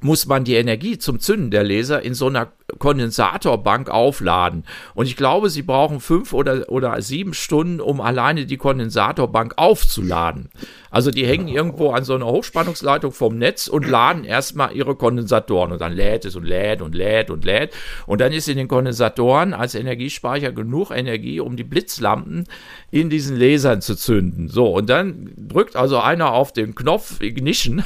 muss 0.00 0.26
man 0.26 0.44
die 0.44 0.56
Energie 0.56 0.98
zum 0.98 1.20
Zünden 1.20 1.50
der 1.50 1.64
Laser 1.64 2.02
in 2.02 2.12
so 2.12 2.26
einer 2.26 2.52
Kondensatorbank 2.78 3.90
aufladen. 3.90 4.64
Und 4.94 5.06
ich 5.06 5.16
glaube, 5.16 5.50
sie 5.50 5.62
brauchen 5.62 6.00
fünf 6.00 6.32
oder, 6.32 6.68
oder 6.68 7.00
sieben 7.00 7.32
Stunden, 7.32 7.80
um 7.80 8.00
alleine 8.00 8.46
die 8.46 8.56
Kondensatorbank 8.56 9.54
aufzuladen. 9.56 10.48
Also 10.90 11.10
die 11.10 11.26
hängen 11.26 11.48
irgendwo 11.48 11.90
an 11.90 12.04
so 12.04 12.14
einer 12.14 12.26
Hochspannungsleitung 12.26 13.12
vom 13.12 13.38
Netz 13.38 13.68
und 13.68 13.86
laden 13.86 14.24
erstmal 14.24 14.74
ihre 14.74 14.96
Kondensatoren 14.96 15.72
und 15.72 15.80
dann 15.80 15.92
lädt 15.92 16.24
es 16.24 16.36
und 16.36 16.44
lädt 16.44 16.82
und 16.82 16.94
lädt 16.94 17.30
und 17.30 17.44
lädt. 17.44 17.74
Und 18.06 18.20
dann 18.20 18.32
ist 18.32 18.48
in 18.48 18.56
den 18.56 18.66
Kondensatoren 18.66 19.52
als 19.52 19.74
Energiespeicher 19.74 20.52
genug 20.52 20.90
Energie, 20.90 21.38
um 21.40 21.56
die 21.56 21.64
Blitzlampen 21.64 22.44
in 22.90 23.10
diesen 23.10 23.36
Lasern 23.36 23.82
zu 23.82 23.94
zünden. 23.94 24.48
So, 24.48 24.74
und 24.74 24.88
dann 24.88 25.32
drückt 25.36 25.76
also 25.76 25.98
einer 25.98 26.32
auf 26.32 26.52
den 26.52 26.74
Knopf 26.74 27.20
Ignition 27.20 27.84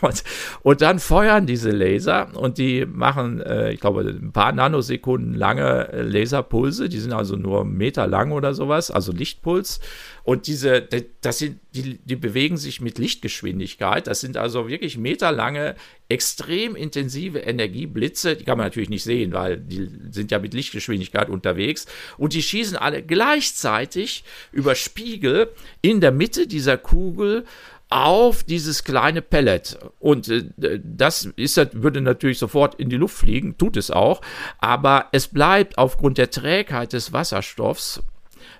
und, 0.62 0.80
dann 0.80 0.98
feuern 0.98 1.46
diese 1.46 1.70
Laser 1.70 2.28
und 2.34 2.58
die 2.58 2.86
machen, 2.86 3.40
äh, 3.40 3.72
ich 3.72 3.80
glaube, 3.80 4.13
ein 4.22 4.32
paar 4.32 4.52
Nanosekunden 4.52 5.34
lange 5.34 5.90
Laserpulse. 5.92 6.88
Die 6.88 6.98
sind 6.98 7.12
also 7.12 7.36
nur 7.36 7.64
Meter 7.64 8.06
lang 8.06 8.32
oder 8.32 8.54
sowas, 8.54 8.90
also 8.90 9.12
Lichtpuls. 9.12 9.80
Und 10.22 10.46
diese, 10.46 10.88
das 11.20 11.38
sind, 11.38 11.60
die, 11.74 11.98
die 11.98 12.16
bewegen 12.16 12.56
sich 12.56 12.80
mit 12.80 12.98
Lichtgeschwindigkeit. 12.98 14.06
Das 14.06 14.20
sind 14.20 14.36
also 14.36 14.68
wirklich 14.68 14.96
meterlange, 14.96 15.74
extrem 16.08 16.76
intensive 16.76 17.40
Energieblitze. 17.40 18.36
Die 18.36 18.44
kann 18.44 18.58
man 18.58 18.66
natürlich 18.66 18.90
nicht 18.90 19.04
sehen, 19.04 19.32
weil 19.32 19.58
die 19.58 19.88
sind 20.10 20.30
ja 20.30 20.38
mit 20.38 20.54
Lichtgeschwindigkeit 20.54 21.28
unterwegs. 21.28 21.86
Und 22.16 22.32
die 22.34 22.42
schießen 22.42 22.76
alle 22.76 23.02
gleichzeitig 23.02 24.24
über 24.52 24.74
Spiegel 24.74 25.48
in 25.82 26.00
der 26.00 26.12
Mitte 26.12 26.46
dieser 26.46 26.78
Kugel 26.78 27.44
auf 27.90 28.42
dieses 28.42 28.84
kleine 28.84 29.22
Pellet. 29.22 29.78
Und 29.98 30.28
äh, 30.28 30.80
das 30.82 31.26
ist, 31.36 31.56
würde 31.74 32.00
natürlich 32.00 32.38
sofort 32.38 32.74
in 32.76 32.90
die 32.90 32.96
Luft 32.96 33.16
fliegen, 33.16 33.56
tut 33.58 33.76
es 33.76 33.90
auch, 33.90 34.20
aber 34.58 35.06
es 35.12 35.28
bleibt 35.28 35.78
aufgrund 35.78 36.18
der 36.18 36.30
Trägheit 36.30 36.92
des 36.92 37.12
Wasserstoffs 37.12 38.02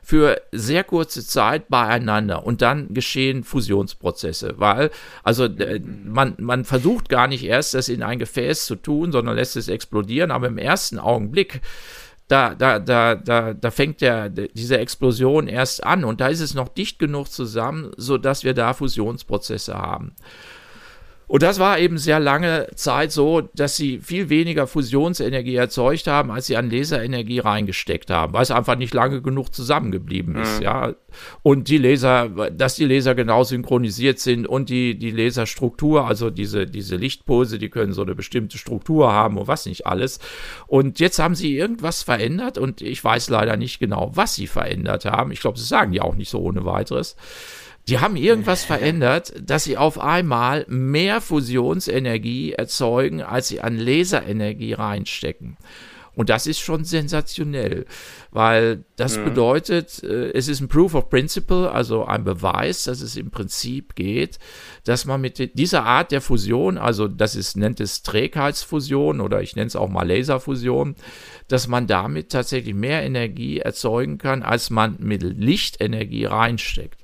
für 0.03 0.41
sehr 0.53 0.85
kurze 0.85 1.27
Zeit 1.27 1.69
beieinander. 1.69 2.45
Und 2.45 2.63
dann 2.63 2.93
geschehen 2.93 3.43
Fusionsprozesse, 3.43 4.55
weil 4.59 4.91
also 5.23 5.45
äh, 5.45 5.81
man, 5.81 6.35
man 6.39 6.65
versucht 6.65 7.09
gar 7.09 7.27
nicht 7.27 7.45
erst 7.45 7.75
das 7.75 7.89
in 7.89 8.03
ein 8.03 8.19
Gefäß 8.19 8.67
zu 8.67 8.77
tun, 8.77 9.13
sondern 9.13 9.37
lässt 9.37 9.57
es 9.57 9.69
explodieren, 9.69 10.31
aber 10.31 10.49
im 10.49 10.59
ersten 10.59 10.99
Augenblick 10.99 11.63
da, 12.29 12.55
da, 12.55 12.79
da, 12.79 13.15
da, 13.15 13.53
da 13.53 13.71
fängt 13.71 14.01
der, 14.01 14.31
diese 14.31 14.79
Explosion 14.79 15.47
erst 15.47 15.85
an 15.85 16.05
und 16.05 16.21
da 16.21 16.29
ist 16.29 16.41
es 16.41 16.55
noch 16.55 16.69
dicht 16.69 16.99
genug 16.99 17.29
zusammen, 17.29 17.93
sodass 17.97 18.45
wir 18.45 18.55
da 18.55 18.73
Fusionsprozesse 18.73 19.75
haben. 19.75 20.15
Und 21.27 21.43
das 21.43 21.59
war 21.59 21.79
eben 21.79 21.97
sehr 21.97 22.21
lange 22.21 22.69
Zeit 22.75 23.11
so, 23.11 23.41
dass 23.41 23.77
sie 23.77 23.99
viel 23.99 24.29
weniger 24.29 24.67
Fusionsenergie 24.67 25.57
erzeugt 25.57 26.07
haben, 26.07 26.31
als 26.31 26.47
sie 26.47 26.57
an 26.57 26.71
Laserenergie 26.71 27.39
reingesteckt 27.39 28.11
haben, 28.11 28.33
weil 28.35 28.43
es 28.43 28.51
einfach 28.51 28.77
nicht 28.77 28.93
lange 28.93 29.23
genug 29.23 29.55
zusammengeblieben 29.55 30.37
ist, 30.37 30.59
mhm. 30.59 30.65
ja. 30.65 30.95
Und 31.43 31.69
die 31.69 31.79
Laser, 31.79 32.29
dass 32.51 32.75
die 32.75 32.85
Laser 32.85 33.15
genau 33.15 33.45
synchronisiert 33.45 34.19
sind 34.19 34.47
und 34.47 34.69
die, 34.69 34.99
die 34.99 35.13
Laserstruktur, 35.13 36.07
also 36.07 36.31
diese, 36.31 36.67
diese 36.67 36.97
Lichtpulse, 36.97 37.59
die 37.59 37.69
können 37.69 37.93
so 37.93 38.03
eine 38.03 38.15
bestimmte 38.15 38.59
Struktur 38.59 39.13
haben 39.13 39.39
und 39.39 39.47
was 39.47 39.67
nicht 39.67 39.87
alles. 39.87 40.19
Und 40.67 41.01
jetzt 41.01 41.21
haben 41.21 41.37
sie 41.37 41.57
irgendwas 41.57 42.03
verändert 42.03 42.59
und 42.59 42.83
ich 42.83 43.03
weiß 43.03 43.31
leider 43.31 43.57
nicht 43.57 43.79
genau, 43.79 44.11
was 44.15 44.35
sie 44.35 44.49
verändert 44.49 45.05
haben. 45.05 45.31
Ich 45.31 45.41
glaube, 45.41 45.59
sie 45.59 45.65
sagen 45.65 45.93
ja 45.93 46.03
auch 46.03 46.17
nicht 46.17 46.31
so 46.31 46.41
ohne 46.41 46.65
weiteres. 46.65 47.17
Die 47.89 47.99
haben 47.99 48.17
irgendwas 48.17 48.65
verändert, 48.65 49.35
dass 49.39 49.65
sie 49.65 49.77
auf 49.77 50.01
einmal 50.01 50.65
mehr 50.69 51.21
Fusionsenergie 51.21 52.53
erzeugen, 52.53 53.23
als 53.23 53.49
sie 53.49 53.61
an 53.61 53.77
Laserenergie 53.77 54.73
reinstecken. 54.73 55.59
Und 56.17 56.31
das 56.31 56.47
ist 56.47 56.61
schon 56.61 56.85
sensationell, 56.85 57.87
weil 58.31 58.85
das 58.97 59.19
mhm. 59.19 59.25
bedeutet, 59.25 60.03
äh, 60.05 60.31
es 60.31 60.49
ist 60.49 60.61
ein 60.61 60.69
Proof 60.69 60.95
of 60.95 61.11
Principle, 61.11 61.71
also 61.71 62.05
ein 62.05 62.25
Beweis, 62.25 62.85
dass 62.85 63.01
es 63.01 63.17
im 63.17 63.31
Prinzip 63.31 63.97
geht, 63.97 64.39
dass 64.85 65.07
man 65.07 65.21
mit 65.21 65.59
dieser 65.59 65.85
Art 65.85 66.13
der 66.13 66.21
Fusion, 66.21 66.79
also 66.79 67.09
das 67.09 67.35
ist, 67.35 67.57
nennt 67.57 67.81
es 67.81 68.03
Trägheitsfusion 68.03 69.21
oder 69.21 69.43
ich 69.43 69.57
nenne 69.57 69.67
es 69.67 69.77
auch 69.77 69.89
mal 69.89 70.07
Laserfusion, 70.07 70.95
dass 71.49 71.67
man 71.67 71.89
damit 71.89 72.31
tatsächlich 72.31 72.75
mehr 72.75 73.03
Energie 73.03 73.59
erzeugen 73.59 74.19
kann, 74.19 74.43
als 74.43 74.71
man 74.71 74.97
mit 75.01 75.23
Lichtenergie 75.23 76.27
reinsteckt. 76.27 77.04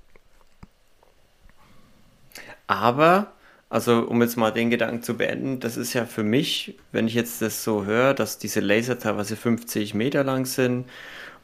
Aber, 2.71 3.33
also 3.69 4.07
um 4.07 4.23
jetzt 4.23 4.37
mal 4.37 4.53
den 4.53 4.71
Gedanken 4.71 5.03
zu 5.03 5.17
beenden, 5.17 5.59
das 5.59 5.77
ist 5.77 5.93
ja 5.93 6.07
für 6.07 6.23
mich, 6.23 6.79
wenn 6.93 7.09
ich 7.09 7.15
jetzt 7.15 7.43
das 7.43 7.65
so 7.65 7.85
höre, 7.85 8.15
dass 8.15 8.39
diese 8.39 8.61
Laser 8.61 8.97
teilweise 8.97 9.35
50 9.35 9.95
Meter 9.95 10.23
lang 10.23 10.47
sind 10.47 10.85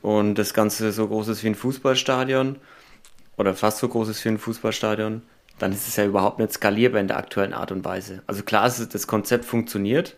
und 0.02 0.36
das 0.36 0.54
Ganze 0.54 0.92
so 0.92 1.08
groß 1.08 1.26
ist 1.26 1.42
wie 1.42 1.48
ein 1.48 1.56
Fußballstadion 1.56 2.60
oder 3.38 3.54
fast 3.54 3.78
so 3.78 3.88
groß 3.88 4.10
ist 4.10 4.24
wie 4.24 4.28
ein 4.28 4.38
Fußballstadion, 4.38 5.22
dann 5.58 5.72
ist 5.72 5.88
es 5.88 5.96
ja 5.96 6.04
überhaupt 6.04 6.38
nicht 6.38 6.52
skalierbar 6.52 7.00
in 7.00 7.08
der 7.08 7.16
aktuellen 7.16 7.54
Art 7.54 7.72
und 7.72 7.84
Weise. 7.84 8.22
Also 8.28 8.44
klar, 8.44 8.62
das 8.70 9.06
Konzept 9.08 9.44
funktioniert, 9.44 10.16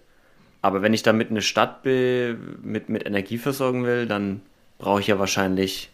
aber 0.61 0.83
wenn 0.83 0.93
ich 0.93 1.05
damit 1.05 1.31
eine 1.31 1.41
Stadt 1.41 1.87
mit, 1.87 2.91
mit 2.91 3.07
Energie 3.07 3.39
versorgen 3.39 3.87
will, 3.87 4.05
dann 4.05 4.43
brauche 4.77 5.01
ich 5.01 5.07
ja 5.07 5.19
wahrscheinlich, 5.19 5.89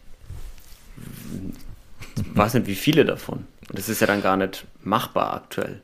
weiß 2.33 2.55
nicht 2.55 2.67
wie 2.67 2.75
viele 2.75 3.05
davon. 3.05 3.45
Das 3.69 3.89
ist 3.89 4.01
ja 4.01 4.07
dann 4.07 4.21
gar 4.21 4.37
nicht 4.37 4.65
machbar 4.83 5.33
aktuell. 5.33 5.81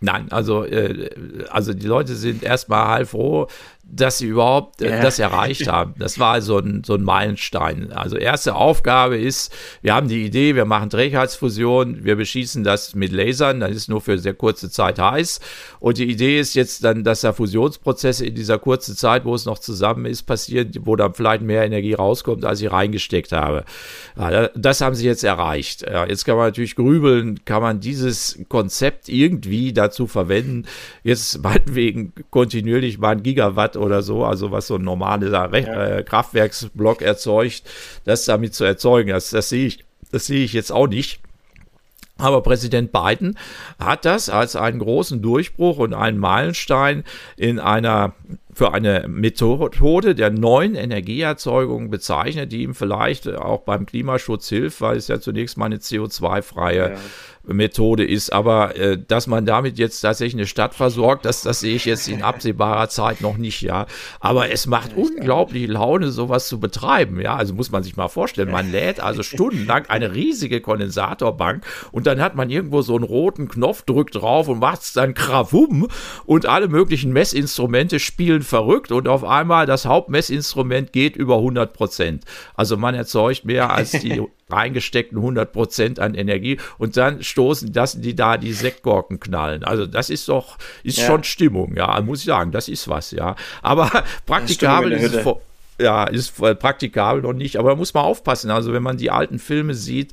Nein, 0.00 0.26
also, 0.30 0.64
äh, 0.64 1.10
also 1.50 1.72
die 1.72 1.86
Leute 1.86 2.14
sind 2.14 2.42
erstmal 2.42 2.88
heilfroh, 2.88 3.48
dass 3.86 4.18
sie 4.18 4.26
überhaupt 4.26 4.80
äh, 4.82 5.02
das 5.02 5.18
erreicht 5.18 5.68
haben. 5.68 5.94
Das 5.98 6.18
war 6.18 6.40
so 6.40 6.58
ein, 6.58 6.82
so 6.84 6.94
ein 6.94 7.02
Meilenstein. 7.02 7.92
Also 7.92 8.16
erste 8.16 8.54
Aufgabe 8.54 9.18
ist, 9.18 9.52
wir 9.82 9.94
haben 9.94 10.08
die 10.08 10.24
Idee, 10.24 10.54
wir 10.54 10.64
machen 10.64 10.90
Trägheitsfusion, 10.90 12.04
wir 12.04 12.16
beschießen 12.16 12.64
das 12.64 12.94
mit 12.94 13.12
Lasern, 13.12 13.60
dann 13.60 13.72
ist 13.72 13.88
nur 13.88 14.00
für 14.00 14.18
sehr 14.18 14.34
kurze 14.34 14.70
Zeit 14.70 14.98
heiß. 14.98 15.40
Und 15.80 15.98
die 15.98 16.10
Idee 16.10 16.40
ist 16.40 16.54
jetzt 16.54 16.82
dann, 16.82 17.04
dass 17.04 17.20
da 17.20 17.32
Fusionsprozesse 17.32 18.26
in 18.26 18.34
dieser 18.34 18.58
kurzen 18.58 18.96
Zeit, 18.96 19.24
wo 19.24 19.34
es 19.34 19.44
noch 19.44 19.58
zusammen 19.58 20.06
ist, 20.06 20.22
passieren, 20.22 20.72
wo 20.80 20.96
dann 20.96 21.14
vielleicht 21.14 21.42
mehr 21.42 21.64
Energie 21.64 21.94
rauskommt, 21.94 22.44
als 22.44 22.62
ich 22.62 22.72
reingesteckt 22.72 23.32
habe. 23.32 23.64
Ja, 24.18 24.48
das 24.54 24.80
haben 24.80 24.94
sie 24.94 25.06
jetzt 25.06 25.24
erreicht. 25.24 25.82
Ja, 25.82 26.06
jetzt 26.06 26.24
kann 26.24 26.36
man 26.36 26.46
natürlich 26.46 26.74
grübeln, 26.74 27.44
kann 27.44 27.62
man 27.62 27.80
dieses 27.80 28.38
Konzept 28.48 29.08
irgendwie 29.08 29.72
dann 29.72 29.83
ja 29.84 29.90
zu 29.90 30.06
verwenden, 30.06 30.64
jetzt 31.02 31.42
meinetwegen 31.42 32.12
kontinuierlich 32.30 32.98
mal 32.98 33.10
ein 33.10 33.22
Gigawatt 33.22 33.76
oder 33.76 34.02
so, 34.02 34.24
also 34.24 34.50
was 34.50 34.66
so 34.66 34.76
ein 34.76 34.82
normaler 34.82 35.52
äh, 35.52 36.02
Kraftwerksblock 36.02 37.02
erzeugt, 37.02 37.62
das 38.04 38.24
damit 38.24 38.54
zu 38.54 38.64
erzeugen, 38.64 39.10
das, 39.10 39.30
das 39.30 39.48
sehe 39.48 39.66
ich, 39.66 39.84
das 40.10 40.26
sehe 40.26 40.44
ich 40.44 40.52
jetzt 40.52 40.72
auch 40.72 40.88
nicht. 40.88 41.20
Aber 42.16 42.42
Präsident 42.42 42.92
Biden 42.92 43.36
hat 43.78 44.04
das 44.04 44.28
als 44.28 44.54
einen 44.54 44.78
großen 44.78 45.20
Durchbruch 45.20 45.78
und 45.78 45.94
einen 45.94 46.18
Meilenstein 46.18 47.02
in 47.36 47.58
einer 47.58 48.14
für 48.54 48.72
eine 48.72 49.06
Methode 49.08 50.14
der 50.14 50.30
neuen 50.30 50.76
Energieerzeugung 50.76 51.90
bezeichnet, 51.90 52.52
die 52.52 52.62
ihm 52.62 52.74
vielleicht 52.74 53.28
auch 53.28 53.62
beim 53.62 53.84
Klimaschutz 53.84 54.48
hilft, 54.48 54.80
weil 54.80 54.96
es 54.96 55.08
ja 55.08 55.20
zunächst 55.20 55.58
mal 55.58 55.66
eine 55.66 55.76
CO2-freie 55.76 56.90
ja. 56.92 56.96
Methode 57.52 58.04
ist. 58.04 58.32
Aber 58.32 58.76
äh, 58.76 58.96
dass 58.96 59.26
man 59.26 59.44
damit 59.44 59.78
jetzt 59.78 60.00
tatsächlich 60.00 60.34
eine 60.34 60.46
Stadt 60.46 60.74
versorgt, 60.74 61.24
das, 61.24 61.42
das 61.42 61.60
sehe 61.60 61.74
ich 61.74 61.84
jetzt 61.84 62.08
in 62.08 62.22
absehbarer 62.22 62.88
Zeit 62.88 63.20
noch 63.20 63.36
nicht, 63.36 63.60
ja. 63.60 63.86
Aber 64.20 64.50
es 64.50 64.66
macht 64.66 64.92
ja, 64.92 65.02
unglaublich 65.02 65.68
Laune, 65.68 66.10
sowas 66.10 66.48
zu 66.48 66.60
betreiben, 66.60 67.20
ja. 67.20 67.34
Also 67.36 67.54
muss 67.54 67.72
man 67.72 67.82
sich 67.82 67.96
mal 67.96 68.08
vorstellen, 68.08 68.50
man 68.50 68.70
lädt 68.70 69.00
also 69.00 69.22
stundenlang 69.24 69.86
eine 69.86 70.14
riesige 70.14 70.60
Kondensatorbank 70.60 71.64
und 71.92 72.06
dann 72.06 72.20
hat 72.20 72.36
man 72.36 72.50
irgendwo 72.50 72.82
so 72.82 72.94
einen 72.94 73.04
roten 73.04 73.48
Knopf, 73.48 73.82
drückt 73.82 74.14
drauf 74.14 74.48
und 74.48 74.60
macht 74.60 74.82
es 74.82 74.92
dann 74.92 75.14
krawum 75.14 75.88
und 76.24 76.46
alle 76.46 76.68
möglichen 76.68 77.12
Messinstrumente 77.12 77.98
spielen 77.98 78.42
verrückt 78.44 78.92
und 78.92 79.08
auf 79.08 79.24
einmal 79.24 79.66
das 79.66 79.86
Hauptmessinstrument 79.86 80.92
geht 80.92 81.16
über 81.16 81.36
100 81.36 81.72
Prozent. 81.72 82.24
Also 82.54 82.76
man 82.76 82.94
erzeugt 82.94 83.44
mehr 83.44 83.70
als 83.70 83.92
die 83.92 84.22
reingesteckten 84.48 85.18
100 85.18 85.52
Prozent 85.52 85.98
an 85.98 86.14
Energie 86.14 86.58
und 86.78 86.96
dann 86.96 87.22
stoßen 87.22 87.72
das, 87.72 88.00
die 88.00 88.14
da 88.14 88.36
die 88.36 88.52
Sektgorken 88.52 89.20
knallen. 89.20 89.64
Also 89.64 89.86
das 89.86 90.10
ist 90.10 90.28
doch, 90.28 90.58
ist 90.82 90.98
ja. 90.98 91.06
schon 91.06 91.24
Stimmung, 91.24 91.76
ja, 91.76 92.00
muss 92.02 92.20
ich 92.20 92.26
sagen, 92.26 92.52
das 92.52 92.68
ist 92.68 92.88
was, 92.88 93.10
ja. 93.10 93.36
Aber 93.62 93.90
praktikabel 94.26 94.92
ist 94.92 95.14
es 95.14 95.26
ja, 95.78 96.04
ist 96.04 96.36
praktikabel 96.36 97.22
noch 97.22 97.32
nicht, 97.32 97.56
aber 97.56 97.70
da 97.70 97.76
muss 97.76 97.94
man 97.94 98.04
aufpassen. 98.04 98.50
Also 98.50 98.72
wenn 98.72 98.82
man 98.82 98.96
die 98.96 99.10
alten 99.10 99.40
Filme 99.40 99.74
sieht, 99.74 100.12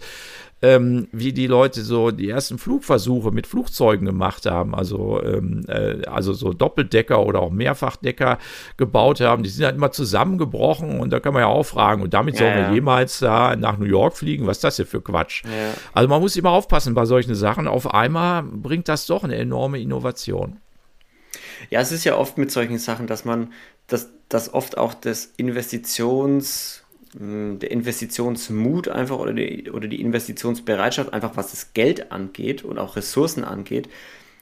ähm, 0.61 1.07
wie 1.11 1.33
die 1.33 1.47
Leute 1.47 1.81
so 1.81 2.11
die 2.11 2.29
ersten 2.29 2.57
Flugversuche 2.57 3.31
mit 3.31 3.47
Flugzeugen 3.47 4.05
gemacht 4.05 4.45
haben, 4.45 4.75
also, 4.75 5.21
ähm, 5.23 5.65
äh, 5.67 6.05
also 6.05 6.33
so 6.33 6.53
Doppeldecker 6.53 7.25
oder 7.25 7.39
auch 7.39 7.51
Mehrfachdecker 7.51 8.37
gebaut 8.77 9.21
haben. 9.21 9.43
Die 9.43 9.49
sind 9.49 9.65
halt 9.65 9.75
immer 9.75 9.91
zusammengebrochen 9.91 10.99
und 10.99 11.11
da 11.11 11.19
kann 11.19 11.33
man 11.33 11.41
ja 11.41 11.47
auch 11.47 11.63
fragen, 11.63 12.03
und 12.03 12.13
damit 12.13 12.35
ja, 12.35 12.39
sollen 12.39 12.55
wir 12.55 12.63
ja. 12.63 12.73
jemals 12.73 13.19
da 13.19 13.55
nach 13.55 13.77
New 13.77 13.85
York 13.85 14.15
fliegen? 14.15 14.45
Was 14.45 14.57
ist 14.57 14.63
das 14.63 14.75
hier 14.75 14.85
für 14.85 15.01
Quatsch? 15.01 15.43
Ja. 15.45 15.73
Also 15.93 16.07
man 16.07 16.21
muss 16.21 16.35
immer 16.35 16.51
aufpassen 16.51 16.93
bei 16.93 17.05
solchen 17.05 17.33
Sachen. 17.33 17.67
Auf 17.67 17.93
einmal 17.93 18.43
bringt 18.43 18.87
das 18.87 19.07
doch 19.07 19.23
eine 19.23 19.35
enorme 19.35 19.79
Innovation. 19.79 20.57
Ja, 21.69 21.79
es 21.79 21.91
ist 21.91 22.03
ja 22.03 22.15
oft 22.17 22.37
mit 22.37 22.51
solchen 22.51 22.77
Sachen, 22.77 23.07
dass 23.07 23.25
man, 23.25 23.51
dass, 23.87 24.09
dass 24.29 24.53
oft 24.53 24.77
auch 24.77 24.93
das 24.93 25.33
Investitions- 25.37 26.80
der 27.13 27.71
Investitionsmut 27.71 28.87
einfach 28.87 29.19
oder 29.19 29.33
die, 29.33 29.69
oder 29.69 29.87
die 29.87 30.01
Investitionsbereitschaft, 30.01 31.13
einfach 31.13 31.35
was 31.35 31.51
das 31.51 31.73
Geld 31.73 32.11
angeht 32.11 32.63
und 32.63 32.77
auch 32.79 32.95
Ressourcen 32.95 33.43
angeht, 33.43 33.89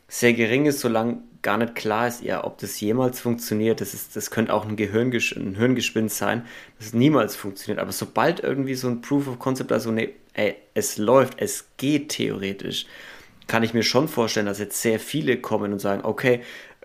sehr 0.08 0.34
gering 0.34 0.66
ist, 0.66 0.80
solange 0.80 1.20
gar 1.42 1.58
nicht 1.58 1.76
klar 1.76 2.08
ist, 2.08 2.24
ja, 2.24 2.44
ob 2.44 2.58
das 2.58 2.80
jemals 2.82 3.20
funktioniert. 3.22 3.80
Das, 3.80 3.94
ist, 3.94 4.16
das 4.16 4.32
könnte 4.32 4.54
auch 4.54 4.68
ein, 4.68 4.76
Gehirngesch 4.76 5.36
ein 5.36 5.56
Hirngespinst 5.56 6.18
sein, 6.18 6.44
dass 6.78 6.88
es 6.88 6.94
niemals 6.94 7.36
funktioniert. 7.36 7.80
Aber 7.80 7.92
sobald 7.92 8.40
irgendwie 8.42 8.76
so 8.76 8.88
ein 8.88 9.02
Proof 9.02 9.28
of 9.28 9.40
Concept, 9.40 9.72
also 9.72 9.92
nee, 9.92 10.16
ey, 10.34 10.56
es 10.74 10.98
läuft, 10.98 11.40
es 11.40 11.68
geht 11.78 12.10
theoretisch, 12.10 12.88
kann 13.48 13.64
ich 13.64 13.74
mir 13.74 13.84
schon 13.84 14.08
vorstellen, 14.08 14.48
dass 14.48 14.60
jetzt 14.60 14.82
sehr 14.82 15.00
viele 15.00 15.38
kommen 15.38 15.74
und 15.74 15.80
sagen, 15.80 16.04
okay, 16.04 16.42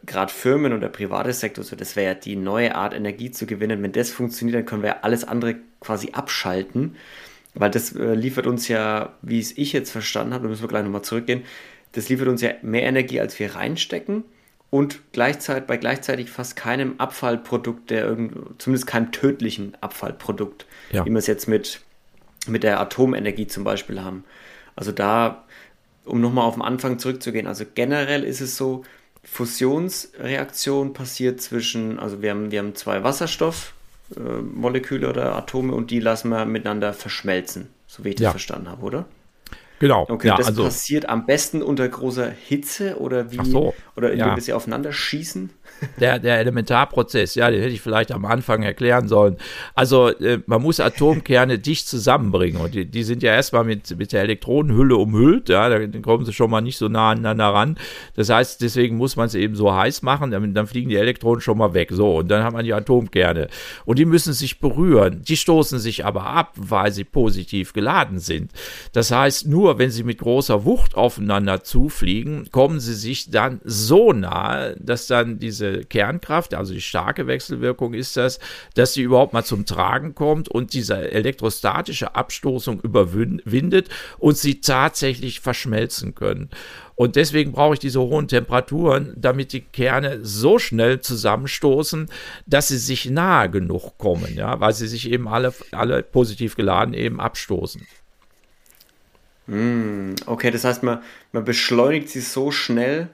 gerade 0.06 0.32
Firmen 0.32 0.72
und 0.72 0.80
der 0.80 0.88
private 0.88 1.32
Sektor, 1.32 1.64
so 1.64 1.76
das 1.76 1.96
wäre 1.96 2.06
ja 2.06 2.14
die 2.14 2.36
neue 2.36 2.74
Art 2.74 2.94
Energie 2.94 3.30
zu 3.30 3.46
gewinnen. 3.46 3.82
Wenn 3.82 3.92
das 3.92 4.10
funktioniert, 4.10 4.56
dann 4.56 4.66
können 4.66 4.82
wir 4.82 4.90
ja 4.90 4.98
alles 5.02 5.24
andere 5.24 5.56
quasi 5.84 6.10
abschalten, 6.12 6.96
weil 7.54 7.70
das 7.70 7.94
äh, 7.94 8.14
liefert 8.14 8.46
uns 8.46 8.68
ja, 8.68 9.14
wie 9.22 9.38
es 9.38 9.56
ich 9.56 9.72
jetzt 9.72 9.90
verstanden 9.90 10.34
habe, 10.34 10.44
da 10.44 10.48
müssen 10.48 10.62
wir 10.62 10.68
gleich 10.68 10.84
nochmal 10.84 11.02
zurückgehen, 11.02 11.44
das 11.92 12.08
liefert 12.08 12.28
uns 12.28 12.42
ja 12.42 12.50
mehr 12.62 12.82
Energie, 12.82 13.20
als 13.20 13.38
wir 13.38 13.54
reinstecken 13.54 14.24
und 14.70 15.00
gleichzeitig 15.12 15.66
bei 15.66 15.76
gleichzeitig 15.76 16.30
fast 16.30 16.56
keinem 16.56 16.94
Abfallprodukt, 16.98 17.90
der 17.90 18.06
irgend, 18.06 18.60
zumindest 18.60 18.88
keinem 18.88 19.12
tödlichen 19.12 19.76
Abfallprodukt, 19.80 20.66
ja. 20.90 21.06
wie 21.06 21.10
wir 21.10 21.18
es 21.18 21.28
jetzt 21.28 21.46
mit, 21.46 21.80
mit 22.48 22.64
der 22.64 22.80
Atomenergie 22.80 23.46
zum 23.46 23.62
Beispiel 23.62 24.02
haben. 24.02 24.24
Also 24.74 24.90
da, 24.90 25.44
um 26.04 26.20
nochmal 26.20 26.46
auf 26.46 26.54
den 26.54 26.62
Anfang 26.62 26.98
zurückzugehen, 26.98 27.46
also 27.46 27.64
generell 27.72 28.24
ist 28.24 28.40
es 28.40 28.56
so, 28.56 28.82
Fusionsreaktion 29.22 30.92
passiert 30.92 31.40
zwischen, 31.40 31.98
also 31.98 32.20
wir 32.20 32.30
haben, 32.30 32.50
wir 32.50 32.58
haben 32.58 32.74
zwei 32.74 33.02
Wasserstoffmoleküle 33.02 33.83
äh, 34.16 34.42
oder 35.04 35.34
Atome 35.36 35.74
und 35.74 35.90
die 35.90 36.00
lassen 36.00 36.28
wir 36.28 36.44
miteinander 36.44 36.92
verschmelzen, 36.92 37.68
so 37.86 38.04
wie 38.04 38.10
ich 38.10 38.14
das 38.16 38.24
ja. 38.24 38.30
verstanden 38.30 38.68
habe, 38.68 38.82
oder? 38.82 39.06
Genau. 39.80 40.06
Okay, 40.08 40.28
ja, 40.28 40.36
das 40.36 40.48
also, 40.48 40.64
passiert 40.64 41.08
am 41.08 41.26
besten 41.26 41.62
unter 41.62 41.88
großer 41.88 42.30
Hitze 42.30 42.98
oder 42.98 43.32
wie? 43.32 43.44
So, 43.44 43.74
oder 43.96 44.12
indem 44.12 44.28
ja. 44.28 44.40
sie 44.40 44.52
aufeinander 44.52 44.92
schießen? 44.92 45.50
Der, 46.00 46.18
der 46.18 46.38
Elementarprozess, 46.38 47.34
ja, 47.34 47.50
den 47.50 47.60
hätte 47.60 47.74
ich 47.74 47.80
vielleicht 47.80 48.12
am 48.12 48.24
Anfang 48.24 48.62
erklären 48.62 49.08
sollen. 49.08 49.36
Also 49.74 50.08
äh, 50.08 50.38
man 50.46 50.62
muss 50.62 50.80
Atomkerne 50.80 51.58
dicht 51.58 51.88
zusammenbringen 51.88 52.60
und 52.60 52.74
die, 52.74 52.86
die 52.86 53.02
sind 53.02 53.22
ja 53.22 53.32
erstmal 53.32 53.64
mit, 53.64 53.96
mit 53.98 54.12
der 54.12 54.22
Elektronenhülle 54.22 54.96
umhüllt, 54.96 55.48
ja, 55.48 55.68
dann 55.68 56.00
kommen 56.00 56.24
sie 56.24 56.32
schon 56.32 56.50
mal 56.50 56.60
nicht 56.60 56.78
so 56.78 56.88
nah 56.88 57.10
aneinander 57.10 57.48
ran. 57.48 57.76
Das 58.14 58.30
heißt, 58.30 58.62
deswegen 58.62 58.96
muss 58.96 59.16
man 59.16 59.26
es 59.26 59.34
eben 59.34 59.56
so 59.56 59.74
heiß 59.74 60.02
machen, 60.02 60.30
damit, 60.30 60.56
dann 60.56 60.66
fliegen 60.66 60.88
die 60.88 60.96
Elektronen 60.96 61.40
schon 61.40 61.58
mal 61.58 61.74
weg. 61.74 61.90
So, 61.92 62.16
und 62.16 62.28
dann 62.28 62.44
hat 62.44 62.52
man 62.52 62.64
die 62.64 62.72
Atomkerne. 62.72 63.48
Und 63.84 63.98
die 63.98 64.06
müssen 64.06 64.32
sich 64.32 64.60
berühren. 64.60 65.22
Die 65.26 65.36
stoßen 65.36 65.78
sich 65.80 66.04
aber 66.04 66.24
ab, 66.24 66.52
weil 66.56 66.92
sie 66.92 67.04
positiv 67.04 67.72
geladen 67.72 68.20
sind. 68.20 68.52
Das 68.92 69.10
heißt, 69.10 69.48
nur 69.48 69.63
wenn 69.78 69.90
sie 69.90 70.04
mit 70.04 70.18
großer 70.18 70.64
Wucht 70.64 70.94
aufeinander 70.94 71.64
zufliegen, 71.64 72.48
kommen 72.50 72.80
sie 72.80 72.94
sich 72.94 73.30
dann 73.30 73.60
so 73.64 74.12
nahe, 74.12 74.76
dass 74.78 75.06
dann 75.06 75.38
diese 75.38 75.84
Kernkraft, 75.84 76.54
also 76.54 76.74
die 76.74 76.80
starke 76.80 77.26
Wechselwirkung 77.26 77.94
ist 77.94 78.16
das, 78.16 78.38
dass 78.74 78.94
sie 78.94 79.02
überhaupt 79.02 79.32
mal 79.32 79.44
zum 79.44 79.66
Tragen 79.66 80.14
kommt 80.14 80.48
und 80.48 80.72
diese 80.74 81.10
elektrostatische 81.10 82.14
Abstoßung 82.14 82.80
überwindet 82.80 83.88
und 84.18 84.36
sie 84.36 84.60
tatsächlich 84.60 85.40
verschmelzen 85.40 86.14
können. 86.14 86.50
Und 86.96 87.16
deswegen 87.16 87.52
brauche 87.52 87.74
ich 87.74 87.80
diese 87.80 88.00
hohen 88.00 88.28
Temperaturen, 88.28 89.14
damit 89.16 89.52
die 89.52 89.62
Kerne 89.62 90.20
so 90.22 90.58
schnell 90.58 91.00
zusammenstoßen, 91.00 92.08
dass 92.46 92.68
sie 92.68 92.78
sich 92.78 93.10
nahe 93.10 93.50
genug 93.50 93.98
kommen, 93.98 94.34
ja, 94.36 94.60
weil 94.60 94.72
sie 94.74 94.86
sich 94.86 95.10
eben 95.10 95.26
alle, 95.26 95.52
alle 95.72 96.02
positiv 96.02 96.54
geladen 96.54 96.94
eben 96.94 97.20
abstoßen. 97.20 97.84
Hm, 99.46 100.14
okay, 100.26 100.50
das 100.50 100.64
heißt, 100.64 100.82
man, 100.82 101.02
man 101.32 101.44
beschleunigt 101.44 102.08
sie 102.08 102.20
so 102.20 102.50
schnell, 102.50 103.08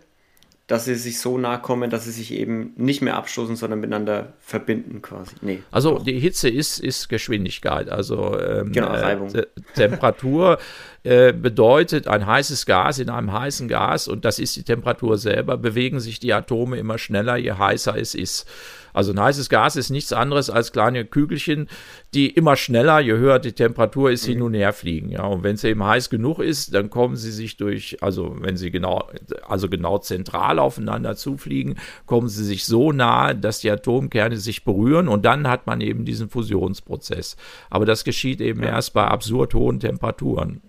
dass 0.71 0.85
sie 0.85 0.95
sich 0.95 1.19
so 1.19 1.37
nah 1.37 1.57
kommen, 1.57 1.91
dass 1.91 2.05
sie 2.05 2.13
sich 2.13 2.33
eben 2.33 2.73
nicht 2.77 3.03
mehr 3.03 3.17
abstoßen, 3.17 3.57
sondern 3.57 3.81
miteinander 3.81 4.35
verbinden 4.39 5.03
quasi. 5.03 5.35
Nee, 5.41 5.65
also 5.73 5.97
doch. 5.97 6.05
die 6.05 6.21
Hitze 6.21 6.49
ist, 6.49 6.79
ist 6.79 7.09
Geschwindigkeit, 7.09 7.89
also 7.89 8.39
ähm, 8.39 8.71
genau, 8.71 8.93
äh, 8.93 9.01
Reibung. 9.01 9.35
Äh, 9.35 9.47
Temperatur 9.75 10.59
äh, 11.03 11.33
bedeutet 11.33 12.07
ein 12.07 12.25
heißes 12.25 12.67
Gas 12.67 13.01
in 13.01 13.11
einem 13.11 13.33
heißen 13.33 13.67
Gas 13.67 14.07
und 14.07 14.25
das 14.25 14.39
ist 14.39 14.55
die 14.55 14.63
Temperatur 14.63 15.19
selber, 15.19 15.57
bewegen 15.57 15.99
sich 15.99 16.21
die 16.21 16.33
Atome 16.33 16.77
immer 16.77 16.99
schneller, 16.99 17.37
je 17.37 17.53
heißer 17.53 17.99
es 17.99 18.15
ist. 18.15 18.47
Also 18.93 19.13
ein 19.13 19.21
heißes 19.21 19.49
Gas 19.49 19.77
ist 19.77 19.91
nichts 19.91 20.13
anderes 20.13 20.51
als 20.51 20.73
kleine 20.73 21.05
Kügelchen, 21.05 21.69
die 22.15 22.31
immer 22.31 22.57
schneller, 22.57 23.01
je 23.01 23.13
höher 23.13 23.39
die 23.39 23.53
Temperatur 23.53 24.11
ist, 24.11 24.27
mhm. 24.27 24.33
hin 24.33 24.43
und 24.43 24.55
her 24.55 24.73
fliegen. 24.73 25.11
Ja, 25.11 25.25
und 25.25 25.43
wenn 25.43 25.55
es 25.55 25.65
eben 25.65 25.85
heiß 25.85 26.11
genug 26.11 26.39
ist, 26.41 26.75
dann 26.75 26.91
kommen 26.91 27.17
sie 27.17 27.33
sich 27.33 27.57
durch, 27.57 28.03
also 28.03 28.37
wenn 28.41 28.57
sie 28.57 28.71
genau, 28.71 29.09
also 29.47 29.69
genau 29.69 29.99
zentral 29.99 30.59
aufeinander 30.59 31.17
zufliegen, 31.17 31.77
kommen 32.07 32.29
sie 32.29 32.45
sich 32.45 32.65
so 32.65 32.93
nahe, 32.93 33.35
dass 33.35 33.61
die 33.61 33.71
Atomkerne 33.71 34.37
sich 34.37 34.65
berühren 34.65 35.09
und 35.09 35.25
dann 35.25 35.49
hat 35.49 35.67
man 35.67 35.81
eben 35.81 36.05
diesen 36.05 36.29
Fusionsprozess. 36.29 37.37
Aber 37.71 37.87
das 37.87 38.05
geschieht 38.05 38.41
eben 38.41 38.63
ja. 38.63 38.71
erst 38.71 38.95
bei 38.95 39.05
absurd 39.05 39.55
hohen 39.55 39.81
Temperaturen. 39.81 40.63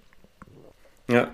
Ja, 1.09 1.29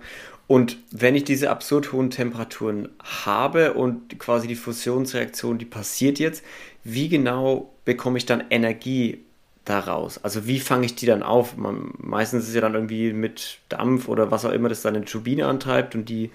und 0.47 0.77
wenn 0.91 1.15
ich 1.15 1.25
diese 1.25 1.49
absurd 1.49 1.91
hohen 1.91 2.09
Temperaturen 2.09 2.87
habe 3.03 3.73
und 3.73 4.17
quasi 4.17 4.47
die 4.47 4.55
Fusionsreaktion, 4.55 5.57
die 5.57 5.65
passiert 5.65 6.19
jetzt, 6.19 6.43
wie 6.87 7.09
genau 7.09 7.73
bekomme 7.83 8.17
ich 8.17 8.25
dann 8.25 8.45
Energie 8.49 9.25
daraus? 9.65 10.23
Also 10.23 10.47
wie 10.47 10.59
fange 10.59 10.85
ich 10.85 10.95
die 10.95 11.05
dann 11.05 11.21
auf? 11.21 11.57
Man, 11.57 11.93
meistens 11.97 12.43
ist 12.43 12.49
es 12.49 12.55
ja 12.55 12.61
dann 12.61 12.75
irgendwie 12.75 13.11
mit 13.11 13.59
Dampf 13.67 14.07
oder 14.07 14.31
was 14.31 14.45
auch 14.45 14.53
immer 14.53 14.69
das 14.69 14.83
dann 14.83 14.95
eine 14.95 15.03
Turbine 15.03 15.47
antreibt 15.47 15.95
und 15.95 16.07
die 16.07 16.31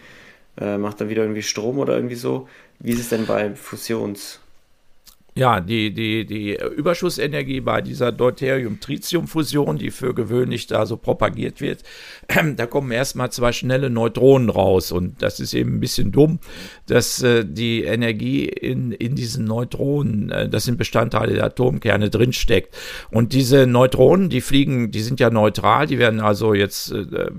äh, 0.61 0.77
macht 0.77 1.01
dann 1.01 1.09
wieder 1.09 1.23
irgendwie 1.23 1.43
Strom 1.43 1.79
oder 1.79 1.95
irgendwie 1.95 2.17
so. 2.17 2.49
Wie 2.79 2.93
ist 2.93 3.01
es 3.01 3.09
denn 3.09 3.25
bei 3.25 3.55
Fusions? 3.55 4.42
Ja, 5.35 5.61
die, 5.61 5.95
die, 5.95 6.27
die 6.27 6.59
Überschussenergie 6.77 7.63
bei 7.63 7.81
dieser 7.81 8.13
Deuterium-Tritium-Fusion, 8.13 9.79
die 9.79 9.91
für 9.91 10.13
gewöhnlich 10.13 10.67
da 10.67 10.85
so 10.85 10.99
propagiert 10.99 11.63
wird, 11.63 11.85
da 12.57 12.67
kommen 12.67 12.91
erstmal 12.91 13.33
zwei 13.33 13.53
schnelle 13.53 13.89
Neutronen 13.89 14.51
raus. 14.51 14.93
Und 14.93 15.23
das 15.23 15.41
ist 15.41 15.55
eben 15.55 15.77
ein 15.77 15.81
bisschen 15.81 16.13
dumm, 16.13 16.39
dass 16.87 17.23
äh, 17.23 17.47
die 17.47 17.85
Energie 17.85 18.45
in, 18.45 18.93
in 18.93 19.15
diesen 19.15 19.47
Neutronen, 19.47 20.31
äh, 20.31 20.51
das 20.51 20.65
sind 20.65 20.77
Bestandteile 20.77 21.33
der 21.33 21.45
Atomkerne, 21.45 22.11
drinsteckt. 22.11 22.77
Und 23.11 23.33
diese 23.33 23.67
Neutronen, 23.67 24.29
die 24.29 24.43
fliegen, 24.43 24.91
die 24.91 25.01
sind 25.01 25.19
ja 25.19 25.31
neutral, 25.31 25.87
die 25.87 25.99
werden 25.99 26.21
also 26.21 26.53
jetzt 26.53 26.93
äh, 26.93 27.31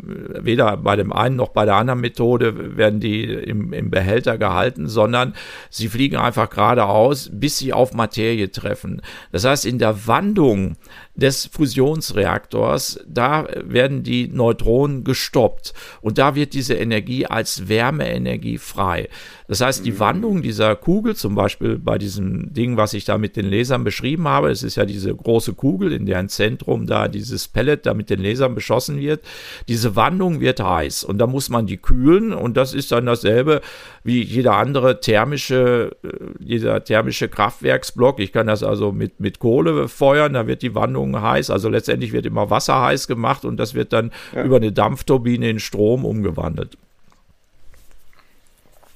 weder 0.42 0.78
bei 0.78 0.96
dem 0.96 1.14
einen 1.14 1.36
noch 1.36 1.50
bei 1.50 1.66
der 1.66 1.76
anderen 1.76 2.02
Methode 2.02 2.76
werden 2.76 3.00
die 3.00 3.24
im, 3.24 3.72
im 3.72 3.92
Behälter 3.92 4.40
gehalten, 4.40 4.88
sondern 4.88 5.36
sie 5.70 5.90
fliegen 5.90 6.16
einfach 6.16 6.50
geradeaus, 6.50 7.30
bis 7.32 7.60
sie 7.60 7.72
auf 7.72 7.83
Materie 7.92 8.50
treffen. 8.52 9.02
Das 9.34 9.44
heißt, 9.44 9.66
in 9.66 9.80
der 9.80 10.08
Wandung 10.08 10.78
des 11.16 11.46
Fusionsreaktors, 11.46 13.00
da 13.08 13.48
werden 13.64 14.02
die 14.02 14.28
Neutronen 14.28 15.04
gestoppt 15.04 15.74
und 16.02 16.18
da 16.18 16.34
wird 16.34 16.54
diese 16.54 16.74
Energie 16.74 17.28
als 17.28 17.68
Wärmeenergie 17.70 18.58
frei. 18.58 19.10
Das 19.48 19.62
heißt, 19.62 19.86
die 19.86 19.92
mhm. 19.92 20.00
Wandlung 20.00 20.42
dieser 20.42 20.76
Kugel, 20.76 21.16
zum 21.16 21.36
Beispiel 21.36 21.78
bei 21.78 22.00
diesem 22.00 22.52
Ding, 22.54 22.78
was 22.78 22.96
ich 22.96 23.06
da 23.06 23.20
mit 23.20 23.36
den 23.36 23.50
Lasern 23.50 23.84
beschrieben 23.84 24.28
habe, 24.28 24.50
es 24.50 24.64
ist 24.64 24.76
ja 24.76 24.86
diese 24.86 25.14
große 25.14 25.54
Kugel, 25.54 25.92
in 25.92 26.08
deren 26.08 26.30
Zentrum 26.30 26.88
da 26.88 27.08
dieses 27.08 27.48
Pellet 27.48 27.86
da 27.86 27.94
mit 27.94 28.10
den 28.10 28.22
Lasern 28.22 28.56
beschossen 28.56 29.00
wird, 29.00 29.24
diese 29.68 29.96
Wandlung 29.96 30.40
wird 30.40 30.62
heiß 30.62 31.04
und 31.04 31.20
da 31.20 31.28
muss 31.28 31.50
man 31.50 31.68
die 31.68 31.78
kühlen 31.78 32.34
und 32.34 32.58
das 32.58 32.74
ist 32.74 32.92
dann 32.92 33.06
dasselbe 33.06 33.62
wie 34.04 34.24
jeder 34.24 34.56
andere 34.56 35.00
thermische, 35.00 35.96
äh, 36.04 36.08
jeder 36.40 36.84
thermische 36.84 37.30
Kraftwerksblock. 37.30 38.20
Ich 38.20 38.32
kann 38.32 38.48
das 38.48 38.64
also 38.64 38.92
mit, 38.92 39.20
mit 39.20 39.40
Kohle 39.40 39.88
feuern, 39.88 40.34
da 40.34 40.48
wird 40.48 40.62
die 40.64 40.74
Wandlung 40.76 41.03
heiß, 41.22 41.50
also 41.50 41.70
letztendlich 41.70 42.14
wird 42.14 42.26
immer 42.26 42.50
Wasser 42.50 42.82
heiß 42.82 43.08
gemacht 43.08 43.46
und 43.46 43.58
das 43.58 43.74
wird 43.74 43.94
dann 43.94 44.12
ja. 44.34 44.44
über 44.44 44.58
eine 44.58 44.72
Dampfturbine 44.72 45.50
in 45.50 45.60
Strom 45.60 46.06
umgewandelt. 46.06 46.78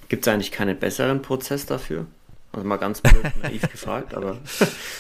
Gibt 0.10 0.26
es 0.26 0.34
eigentlich 0.34 0.52
keinen 0.52 0.78
besseren 0.78 1.22
Prozess 1.22 1.66
dafür? 1.66 2.06
Also 2.54 2.68
mal 2.68 2.78
ganz 2.78 3.02
blöd, 3.02 3.24
naiv 3.44 3.70
gefragt, 3.70 4.14
aber 4.14 4.38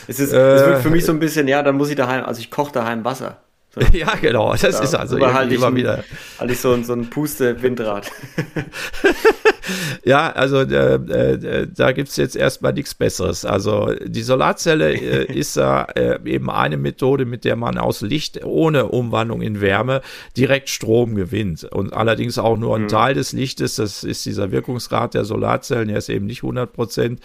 es 0.08 0.20
ist, 0.20 0.34
äh, 0.34 0.56
es 0.56 0.67
wirkt 0.67 0.82
für 0.82 0.89
mich 0.89 1.06
so 1.06 1.12
ein 1.12 1.20
bisschen, 1.20 1.48
ja, 1.48 1.63
dann 1.63 1.78
muss 1.78 1.89
ich 1.89 1.96
daheim, 1.96 2.26
also 2.26 2.39
ich 2.39 2.52
koche 2.52 2.74
daheim 2.74 3.04
Wasser. 3.06 3.38
So. 3.74 3.82
Ja, 3.93 4.15
genau, 4.15 4.52
das 4.52 4.62
da, 4.62 4.84
ist 4.84 4.96
also 4.96 5.20
halt 5.20 5.52
immer 5.52 5.74
wieder. 5.76 6.04
Halt 6.39 6.52
ich 6.52 6.60
so, 6.60 6.82
so 6.84 6.93
ein 6.93 7.10
Puste-Windrad. 7.10 8.12
ja, 10.06 10.32
also 10.32 10.62
äh, 10.62 10.95
äh, 10.95 11.67
da 11.73 11.91
gibt 11.91 12.10
es 12.10 12.17
jetzt 12.17 12.36
erstmal 12.36 12.73
nichts 12.73 12.95
Besseres. 12.95 13.45
Also 13.45 13.93
die 14.06 14.21
Solarzelle 14.21 14.93
äh, 14.93 15.25
ist 15.34 15.56
ja 15.56 15.84
äh, 15.84 16.19
eben 16.25 16.49
eine 16.49 16.77
Methode, 16.77 17.25
mit 17.25 17.45
der 17.45 17.56
man 17.56 17.77
aus 17.77 18.01
Licht 18.01 18.43
ohne 18.43 18.88
Umwandlung 18.88 19.41
in 19.41 19.62
Wärme 19.62 20.01
direkt 20.36 20.69
Strom 20.69 21.15
gewinnt. 21.15 21.63
Und 21.63 21.93
allerdings 21.93 22.38
auch 22.38 22.58
nur 22.58 22.75
ein 22.75 22.84
mhm. 22.84 22.88
Teil 22.89 23.13
des 23.13 23.34
Lichtes, 23.34 23.75
das 23.75 24.03
ist 24.03 24.25
dieser 24.25 24.51
Wirkungsgrad 24.51 25.13
der 25.13 25.25
Solarzellen, 25.25 25.88
der 25.88 25.97
ist 25.97 26.10
eben 26.10 26.25
nicht 26.25 26.43
100 26.43 26.71
Prozent. 26.71 27.19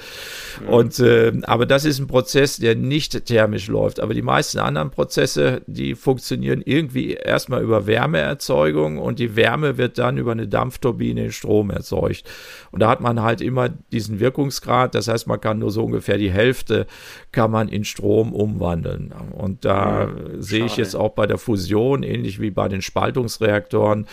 Mhm. 0.60 0.68
Und, 0.68 0.98
äh, 1.00 1.32
aber 1.42 1.66
das 1.66 1.84
ist 1.84 1.98
ein 1.98 2.06
Prozess, 2.06 2.56
der 2.56 2.74
nicht 2.74 3.26
thermisch 3.26 3.68
läuft. 3.68 4.00
Aber 4.00 4.14
die 4.14 4.22
meisten 4.22 4.58
anderen 4.58 4.90
Prozesse, 4.90 5.62
die 5.66 5.94
funktionieren 5.94 6.62
irgendwie 6.64 7.14
erstmal 7.14 7.62
über 7.62 7.86
Wärmeerzeugung 7.86 8.98
und 8.98 9.18
die 9.18 9.36
Wärme 9.36 9.78
wird 9.78 9.98
dann 9.98 10.18
über 10.18 10.32
eine 10.32 10.48
Dampfturbine 10.48 11.26
in 11.26 11.32
Strom 11.32 11.70
erzeugt. 11.70 12.24
Und 12.72 12.80
da 12.80 12.88
hat 12.88 13.00
man 13.02 13.22
halt 13.22 13.42
immer 13.42 13.68
diesen 13.68 14.18
Wirkungsgrad. 14.18 14.94
Das 14.94 15.06
heißt, 15.06 15.26
man 15.26 15.40
kann 15.40 15.58
nur 15.58 15.70
so 15.70 15.84
ungefähr 15.84 16.16
die 16.16 16.30
Hälfte 16.30 16.86
kann 17.30 17.50
man 17.50 17.68
in 17.68 17.84
Strom 17.84 18.32
umwandeln. 18.32 19.12
Und 19.32 19.64
da 19.66 20.04
ja, 20.04 20.10
sehe 20.38 20.64
ich 20.64 20.78
jetzt 20.78 20.96
auch 20.96 21.10
bei 21.10 21.26
der 21.26 21.38
Fusion, 21.38 22.02
ähnlich 22.02 22.40
wie 22.40 22.50
bei 22.50 22.68
den 22.68 22.80
Spaltungsreaktoren, 22.80 24.06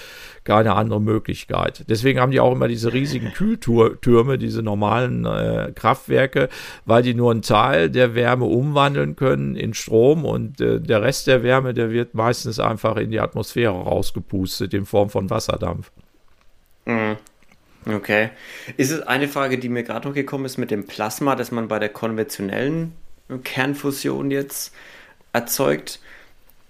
keine 0.43 0.75
andere 0.75 0.99
Möglichkeit. 0.99 1.85
Deswegen 1.87 2.19
haben 2.19 2.31
die 2.31 2.39
auch 2.41 2.51
immer 2.51 2.67
diese 2.67 2.91
riesigen 2.91 3.31
Kühltürme, 3.33 4.37
diese 4.37 4.61
normalen 4.61 5.25
äh, 5.25 5.71
Kraftwerke, 5.73 6.49
weil 6.85 7.03
die 7.03 7.13
nur 7.13 7.31
einen 7.31 7.41
Teil 7.41 7.89
der 7.89 8.15
Wärme 8.15 8.45
umwandeln 8.45 9.15
können 9.15 9.55
in 9.55 9.73
Strom 9.73 10.25
und 10.25 10.59
äh, 10.59 10.81
der 10.81 11.01
Rest 11.01 11.27
der 11.27 11.43
Wärme, 11.43 11.73
der 11.73 11.91
wird 11.91 12.13
meistens 12.13 12.59
einfach 12.59 12.97
in 12.97 13.11
die 13.11 13.19
Atmosphäre 13.19 13.73
rausgepustet 13.73 14.73
in 14.73 14.85
Form 14.85 15.09
von 15.09 15.29
Wasserdampf. 15.29 15.91
Mhm. 16.85 17.17
Okay. 17.85 18.29
Ist 18.77 18.91
es 18.91 19.01
eine 19.01 19.27
Frage, 19.27 19.57
die 19.57 19.69
mir 19.69 19.83
gerade 19.83 20.07
noch 20.07 20.15
gekommen 20.15 20.45
ist 20.45 20.57
mit 20.57 20.71
dem 20.71 20.85
Plasma, 20.85 21.35
das 21.35 21.51
man 21.51 21.67
bei 21.67 21.79
der 21.79 21.89
konventionellen 21.89 22.93
Kernfusion 23.43 24.31
jetzt 24.31 24.73
erzeugt? 25.33 25.99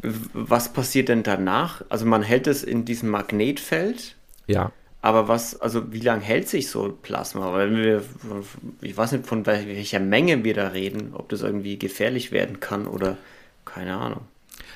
Was 0.01 0.71
passiert 0.71 1.09
denn 1.09 1.23
danach? 1.23 1.83
Also 1.89 2.05
man 2.05 2.23
hält 2.23 2.47
es 2.47 2.63
in 2.63 2.85
diesem 2.85 3.09
Magnetfeld. 3.09 4.15
Ja. 4.47 4.71
Aber 5.01 5.27
was, 5.27 5.59
also 5.59 5.93
wie 5.93 6.01
lange 6.01 6.21
hält 6.21 6.49
sich 6.49 6.69
so 6.69 6.97
Plasma? 7.01 7.53
Weil 7.53 7.75
wir, 7.75 8.03
ich 8.81 8.95
weiß 8.95 9.13
nicht, 9.13 9.27
von 9.27 9.45
welcher 9.45 9.99
Menge 9.99 10.43
wir 10.43 10.53
da 10.53 10.69
reden, 10.69 11.13
ob 11.13 11.29
das 11.29 11.41
irgendwie 11.41 11.79
gefährlich 11.79 12.31
werden 12.31 12.59
kann 12.59 12.85
oder 12.85 13.17
keine 13.65 13.97
Ahnung. 13.97 14.21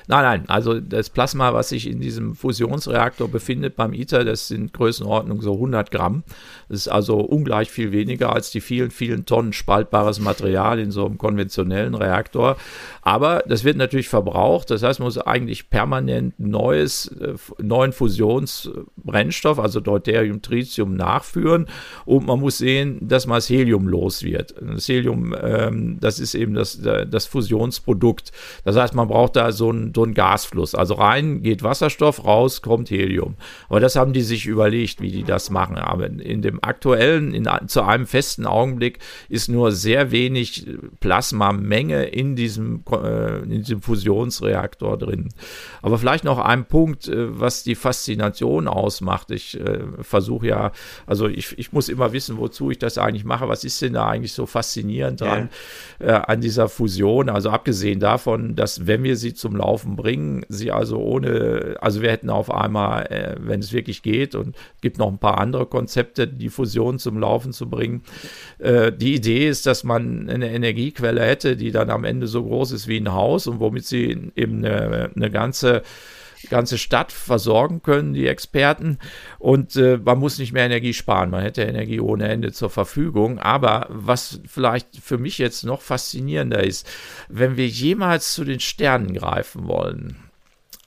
Nein, 0.06 0.22
nein, 0.22 0.44
also 0.48 0.80
das 0.80 1.08
Plasma, 1.08 1.54
was 1.54 1.70
sich 1.70 1.88
in 1.88 1.98
diesem 1.98 2.34
Fusionsreaktor 2.34 3.28
befindet 3.28 3.74
beim 3.74 3.94
ITER, 3.94 4.24
das 4.24 4.48
sind 4.48 4.74
Größenordnung 4.74 5.40
so 5.40 5.54
100 5.54 5.90
Gramm. 5.90 6.24
Das 6.68 6.80
ist 6.80 6.88
also 6.88 7.20
ungleich 7.20 7.70
viel 7.70 7.90
weniger 7.90 8.32
als 8.34 8.50
die 8.50 8.60
vielen, 8.60 8.90
vielen 8.90 9.24
Tonnen 9.24 9.54
spaltbares 9.54 10.20
Material 10.20 10.78
in 10.78 10.90
so 10.90 11.06
einem 11.06 11.16
konventionellen 11.16 11.94
Reaktor. 11.94 12.56
Aber 13.00 13.42
das 13.46 13.64
wird 13.64 13.78
natürlich 13.78 14.08
verbraucht. 14.08 14.70
Das 14.70 14.82
heißt, 14.82 14.98
man 14.98 15.06
muss 15.06 15.16
eigentlich 15.18 15.70
permanent 15.70 16.38
neues, 16.38 17.06
äh, 17.06 17.34
neuen 17.62 17.92
Fusionsbrennstoff, 17.92 19.58
also 19.58 19.80
Deuterium, 19.80 20.42
Tritium 20.42 20.96
nachführen. 20.96 21.66
Und 22.04 22.26
man 22.26 22.40
muss 22.40 22.58
sehen, 22.58 22.98
dass 23.08 23.26
man 23.26 23.36
das 23.36 23.48
Helium 23.48 23.88
los 23.88 24.22
wird. 24.22 24.54
Das 24.60 24.86
Helium, 24.86 25.34
ähm, 25.40 25.98
das 26.00 26.18
ist 26.18 26.34
eben 26.34 26.52
das, 26.52 26.80
das 26.82 27.26
Fusionsprodukt. 27.26 28.32
Das 28.64 28.76
heißt, 28.76 28.94
man 28.94 29.08
braucht 29.08 29.36
da 29.36 29.50
so 29.52 29.70
ein 29.70 29.93
so 29.94 30.04
ein 30.04 30.14
Gasfluss. 30.14 30.74
Also 30.74 30.94
rein 30.94 31.42
geht 31.42 31.62
Wasserstoff, 31.62 32.24
raus 32.24 32.62
kommt 32.62 32.90
Helium. 32.90 33.36
Aber 33.68 33.80
das 33.80 33.96
haben 33.96 34.12
die 34.12 34.22
sich 34.22 34.46
überlegt, 34.46 35.00
wie 35.00 35.10
die 35.10 35.24
das 35.24 35.50
machen. 35.50 35.76
Aber 35.76 36.06
in 36.06 36.42
dem 36.42 36.62
aktuellen, 36.62 37.34
in, 37.34 37.48
zu 37.66 37.82
einem 37.82 38.06
festen 38.06 38.46
Augenblick 38.46 38.98
ist 39.28 39.48
nur 39.48 39.72
sehr 39.72 40.10
wenig 40.10 40.66
Plasmamenge 41.00 42.04
in 42.04 42.36
diesem, 42.36 42.82
äh, 42.90 43.42
in 43.42 43.62
diesem 43.62 43.82
Fusionsreaktor 43.82 44.98
drin. 44.98 45.28
Aber 45.82 45.98
vielleicht 45.98 46.24
noch 46.24 46.38
ein 46.38 46.64
Punkt, 46.66 47.08
äh, 47.08 47.38
was 47.38 47.62
die 47.62 47.74
Faszination 47.74 48.68
ausmacht. 48.68 49.30
Ich 49.30 49.58
äh, 49.58 49.80
versuche 50.00 50.46
ja, 50.48 50.72
also 51.06 51.28
ich, 51.28 51.58
ich 51.58 51.72
muss 51.72 51.88
immer 51.88 52.12
wissen, 52.12 52.38
wozu 52.38 52.70
ich 52.70 52.78
das 52.78 52.98
eigentlich 52.98 53.24
mache. 53.24 53.48
Was 53.48 53.64
ist 53.64 53.80
denn 53.82 53.94
da 53.94 54.06
eigentlich 54.08 54.32
so 54.32 54.46
faszinierend 54.46 55.20
dran 55.20 55.48
ja. 56.00 56.06
äh, 56.06 56.22
an 56.26 56.40
dieser 56.40 56.68
Fusion? 56.68 57.28
Also 57.28 57.50
abgesehen 57.50 58.00
davon, 58.00 58.56
dass 58.56 58.86
wenn 58.86 59.02
wir 59.02 59.16
sie 59.16 59.34
zum 59.34 59.56
Laufen 59.56 59.83
Laufen 59.84 59.96
bringen. 59.96 60.44
Sie 60.48 60.72
also 60.72 60.98
ohne, 60.98 61.76
also 61.80 62.02
wir 62.02 62.10
hätten 62.10 62.30
auf 62.30 62.50
einmal, 62.50 63.06
äh, 63.06 63.36
wenn 63.38 63.60
es 63.60 63.72
wirklich 63.72 64.02
geht, 64.02 64.34
und 64.34 64.56
gibt 64.80 64.98
noch 64.98 65.08
ein 65.08 65.18
paar 65.18 65.38
andere 65.38 65.66
Konzepte, 65.66 66.26
die 66.26 66.48
Fusion 66.48 66.98
zum 66.98 67.18
Laufen 67.18 67.52
zu 67.52 67.68
bringen. 67.68 68.02
Äh, 68.58 68.92
die 68.92 69.14
Idee 69.14 69.48
ist, 69.48 69.66
dass 69.66 69.84
man 69.84 70.28
eine 70.28 70.50
Energiequelle 70.50 71.22
hätte, 71.22 71.56
die 71.56 71.70
dann 71.70 71.90
am 71.90 72.04
Ende 72.04 72.26
so 72.26 72.44
groß 72.44 72.72
ist 72.72 72.88
wie 72.88 72.98
ein 72.98 73.12
Haus 73.12 73.46
und 73.46 73.60
womit 73.60 73.86
sie 73.86 74.32
eben 74.36 74.64
eine, 74.64 75.10
eine 75.14 75.30
ganze 75.30 75.82
ganze 76.48 76.78
Stadt 76.78 77.12
versorgen 77.12 77.82
können, 77.82 78.14
die 78.14 78.26
Experten. 78.26 78.98
Und 79.38 79.76
äh, 79.76 79.98
man 80.02 80.18
muss 80.18 80.38
nicht 80.38 80.52
mehr 80.52 80.66
Energie 80.66 80.94
sparen. 80.94 81.30
Man 81.30 81.42
hätte 81.42 81.62
Energie 81.62 82.00
ohne 82.00 82.28
Ende 82.28 82.52
zur 82.52 82.70
Verfügung. 82.70 83.38
Aber 83.38 83.86
was 83.90 84.40
vielleicht 84.46 84.96
für 84.96 85.18
mich 85.18 85.38
jetzt 85.38 85.64
noch 85.64 85.80
faszinierender 85.82 86.62
ist, 86.62 86.86
wenn 87.28 87.56
wir 87.56 87.66
jemals 87.66 88.34
zu 88.34 88.44
den 88.44 88.60
Sternen 88.60 89.14
greifen 89.14 89.66
wollen, 89.66 90.16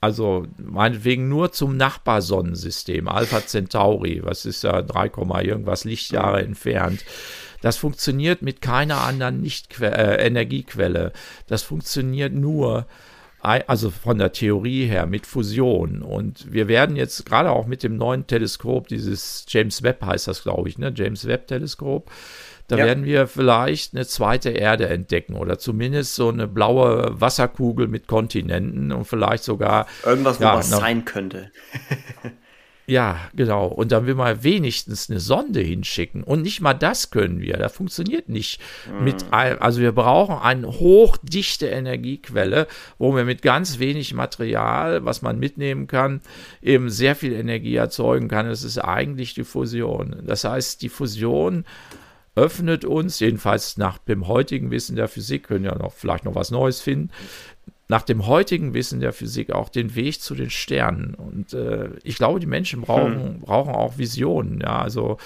also 0.00 0.46
meinetwegen 0.58 1.28
nur 1.28 1.50
zum 1.52 1.76
Nachbarsonnensystem, 1.76 3.08
Alpha 3.08 3.44
Centauri, 3.44 4.20
was 4.22 4.44
ist 4.44 4.62
ja 4.62 4.80
3, 4.80 5.10
irgendwas 5.42 5.84
Lichtjahre 5.84 6.42
entfernt. 6.42 7.04
Das 7.62 7.76
funktioniert 7.76 8.40
mit 8.42 8.60
keiner 8.60 8.98
anderen 8.98 9.40
Nicht 9.40 9.80
äh, 9.80 10.24
Energiequelle. 10.24 11.12
Das 11.48 11.62
funktioniert 11.62 12.32
nur 12.32 12.86
also 13.40 13.90
von 13.90 14.18
der 14.18 14.32
Theorie 14.32 14.86
her 14.86 15.06
mit 15.06 15.26
Fusion. 15.26 16.02
Und 16.02 16.52
wir 16.52 16.68
werden 16.68 16.96
jetzt 16.96 17.24
gerade 17.24 17.50
auch 17.50 17.66
mit 17.66 17.82
dem 17.82 17.96
neuen 17.96 18.26
Teleskop, 18.26 18.88
dieses 18.88 19.44
James 19.48 19.82
Webb 19.82 20.04
heißt 20.04 20.28
das, 20.28 20.42
glaube 20.42 20.68
ich, 20.68 20.78
ne? 20.78 20.92
James 20.94 21.26
Webb 21.26 21.46
Teleskop, 21.46 22.10
da 22.66 22.76
ja. 22.76 22.84
werden 22.84 23.04
wir 23.04 23.26
vielleicht 23.26 23.94
eine 23.94 24.06
zweite 24.06 24.50
Erde 24.50 24.88
entdecken 24.88 25.34
oder 25.34 25.58
zumindest 25.58 26.14
so 26.14 26.28
eine 26.28 26.46
blaue 26.46 27.18
Wasserkugel 27.20 27.88
mit 27.88 28.08
Kontinenten 28.08 28.92
und 28.92 29.04
vielleicht 29.04 29.44
sogar 29.44 29.86
irgendwas, 30.04 30.38
wo 30.38 30.44
ja, 30.44 30.54
was 30.56 30.68
sein 30.68 31.04
könnte. 31.04 31.50
Ja, 32.88 33.20
genau. 33.36 33.66
Und 33.66 33.92
dann 33.92 34.06
will 34.06 34.14
man 34.14 34.42
wenigstens 34.42 35.10
eine 35.10 35.20
Sonde 35.20 35.60
hinschicken. 35.60 36.24
Und 36.24 36.40
nicht 36.40 36.62
mal 36.62 36.72
das 36.72 37.10
können 37.10 37.38
wir. 37.38 37.58
Das 37.58 37.74
funktioniert 37.74 38.30
nicht 38.30 38.62
mhm. 38.90 39.04
mit 39.04 39.30
einem. 39.30 39.60
Also 39.60 39.82
wir 39.82 39.92
brauchen 39.92 40.36
eine 40.38 40.66
hochdichte 40.66 41.66
Energiequelle, 41.66 42.66
wo 42.96 43.14
wir 43.14 43.24
mit 43.24 43.42
ganz 43.42 43.78
wenig 43.78 44.14
Material, 44.14 45.04
was 45.04 45.20
man 45.20 45.38
mitnehmen 45.38 45.86
kann, 45.86 46.22
eben 46.62 46.88
sehr 46.88 47.14
viel 47.14 47.34
Energie 47.34 47.76
erzeugen 47.76 48.28
kann. 48.28 48.48
Das 48.48 48.64
ist 48.64 48.78
eigentlich 48.78 49.34
die 49.34 49.44
Fusion. 49.44 50.22
Das 50.26 50.44
heißt, 50.44 50.80
die 50.80 50.88
Fusion 50.88 51.66
öffnet 52.36 52.86
uns, 52.86 53.20
jedenfalls 53.20 53.76
nach 53.76 53.98
dem 53.98 54.28
heutigen 54.28 54.70
Wissen 54.70 54.96
der 54.96 55.08
Physik, 55.08 55.48
können 55.48 55.66
ja 55.66 55.76
noch 55.76 55.92
vielleicht 55.92 56.24
noch 56.24 56.34
was 56.34 56.50
Neues 56.50 56.80
finden, 56.80 57.10
nach 57.88 58.02
dem 58.02 58.26
heutigen 58.26 58.74
Wissen 58.74 59.00
der 59.00 59.14
Physik 59.14 59.50
auch 59.50 59.70
den 59.70 59.94
Weg 59.94 60.20
zu 60.20 60.34
den 60.34 60.50
Sternen. 60.50 61.14
Und 61.14 61.54
äh, 61.54 61.88
ich 62.04 62.16
glaube, 62.16 62.38
die 62.38 62.46
Menschen 62.46 62.82
brauchen, 62.82 63.34
hm. 63.34 63.40
brauchen 63.40 63.74
auch 63.74 63.96
Visionen. 63.96 64.60
Ja, 64.60 64.80
also 64.80 65.16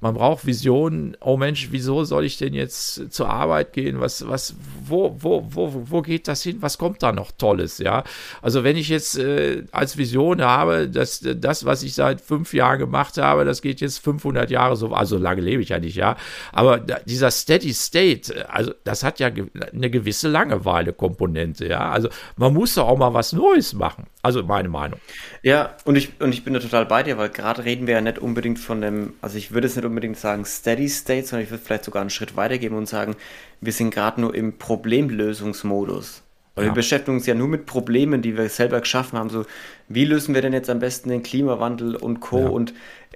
man 0.00 0.14
braucht 0.14 0.46
Visionen. 0.46 1.16
Oh 1.20 1.36
Mensch, 1.36 1.68
wieso 1.70 2.04
soll 2.04 2.24
ich 2.24 2.38
denn 2.38 2.54
jetzt 2.54 3.12
zur 3.12 3.28
Arbeit 3.28 3.72
gehen? 3.72 4.00
Was, 4.00 4.26
was, 4.26 4.54
wo, 4.84 5.16
wo, 5.18 5.46
wo, 5.50 5.82
wo 5.86 6.02
geht 6.02 6.28
das 6.28 6.42
hin? 6.42 6.58
Was 6.60 6.78
kommt 6.78 7.02
da 7.02 7.12
noch 7.12 7.30
Tolles? 7.32 7.78
Ja, 7.78 8.04
also 8.42 8.64
wenn 8.64 8.76
ich 8.76 8.88
jetzt 8.88 9.18
äh, 9.18 9.64
als 9.72 9.96
Vision 9.96 10.42
habe, 10.42 10.88
dass 10.88 11.20
das, 11.20 11.64
was 11.64 11.82
ich 11.82 11.94
seit 11.94 12.20
fünf 12.20 12.54
Jahren 12.54 12.78
gemacht 12.78 13.18
habe, 13.18 13.44
das 13.44 13.62
geht 13.62 13.80
jetzt 13.80 13.98
500 13.98 14.50
Jahre 14.50 14.76
so, 14.76 14.92
also 14.92 15.18
lange 15.18 15.40
lebe 15.40 15.62
ich 15.62 15.70
ja 15.70 15.78
nicht, 15.78 15.96
ja. 15.96 16.16
Aber 16.52 16.78
dieser 16.78 17.30
Steady 17.30 17.72
State, 17.72 18.50
also 18.50 18.72
das 18.84 19.02
hat 19.02 19.20
ja 19.20 19.30
eine 19.72 19.90
gewisse 19.90 20.28
Langeweile-Komponente, 20.28 21.66
ja. 21.66 21.90
Also 21.90 22.08
man 22.36 22.54
muss 22.54 22.74
doch 22.74 22.88
auch 22.88 22.98
mal 22.98 23.14
was 23.14 23.32
Neues 23.32 23.74
machen. 23.74 24.06
Also 24.22 24.42
meine 24.42 24.68
Meinung. 24.68 25.00
Ja, 25.42 25.76
und 25.84 25.96
ich, 25.96 26.20
und 26.20 26.32
ich 26.32 26.44
bin 26.44 26.52
da 26.52 26.60
total 26.60 26.84
bei 26.86 27.02
dir, 27.02 27.16
weil 27.16 27.30
gerade 27.30 27.64
reden 27.64 27.86
wir 27.86 27.94
ja 27.94 28.00
nicht 28.00 28.18
unbedingt 28.18 28.58
von 28.58 28.80
dem, 28.80 29.14
also 29.22 29.38
ich 29.38 29.52
würde 29.52 29.66
es 29.66 29.76
nicht 29.76 29.84
unbedingt 29.84 30.18
sagen 30.18 30.44
Steady 30.44 30.88
State, 30.88 31.26
sondern 31.26 31.44
ich 31.44 31.50
würde 31.50 31.64
vielleicht 31.64 31.84
sogar 31.84 32.02
einen 32.02 32.10
Schritt 32.10 32.36
weitergeben 32.36 32.76
und 32.76 32.86
sagen, 32.86 33.16
wir 33.60 33.72
sind 33.72 33.94
gerade 33.94 34.20
nur 34.20 34.34
im 34.34 34.58
Problemlösungsmodus. 34.58 36.22
Weil 36.54 36.66
ja. 36.66 36.70
wir 36.72 36.74
beschäftigen 36.74 37.16
uns 37.16 37.26
ja 37.26 37.34
nur 37.34 37.48
mit 37.48 37.64
Problemen, 37.64 38.22
die 38.22 38.36
wir 38.36 38.48
selber 38.48 38.80
geschaffen 38.80 39.18
haben. 39.18 39.30
So, 39.30 39.46
wie 39.88 40.04
lösen 40.04 40.34
wir 40.34 40.42
denn 40.42 40.52
jetzt 40.52 40.68
am 40.68 40.80
besten 40.80 41.08
den 41.08 41.22
Klimawandel 41.22 41.96
und 41.96 42.20
Co. 42.20 42.40
Ja. 42.40 42.48
Und 42.48 42.74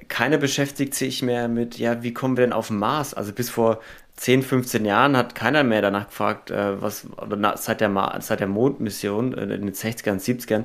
keiner 0.09 0.39
beschäftigt 0.39 0.95
sich 0.95 1.23
mehr 1.23 1.49
mit, 1.49 1.79
ja, 1.79 2.03
wie 2.03 2.15
kommen 2.15 2.37
wir 2.37 2.45
denn 2.45 2.53
auf 2.53 2.69
den 2.69 2.79
Mars? 2.79 3.13
Also 3.13 3.33
bis 3.33 3.51
vor 3.51 3.81
10, 4.17 4.43
15 4.43 4.85
Jahren 4.85 5.17
hat 5.17 5.35
keiner 5.35 5.65
mehr 5.65 5.83
danach 5.83 6.07
gefragt, 6.07 6.51
äh, 6.51 6.81
was, 6.81 7.07
oder 7.21 7.37
na, 7.37 7.57
seit, 7.57 7.81
der 7.81 8.19
seit 8.21 8.41
der 8.41 8.47
Mondmission 8.47 9.35
äh, 9.35 9.43
in 9.43 9.67
den 9.67 9.73
60ern, 9.73 10.21
70ern, 10.21 10.65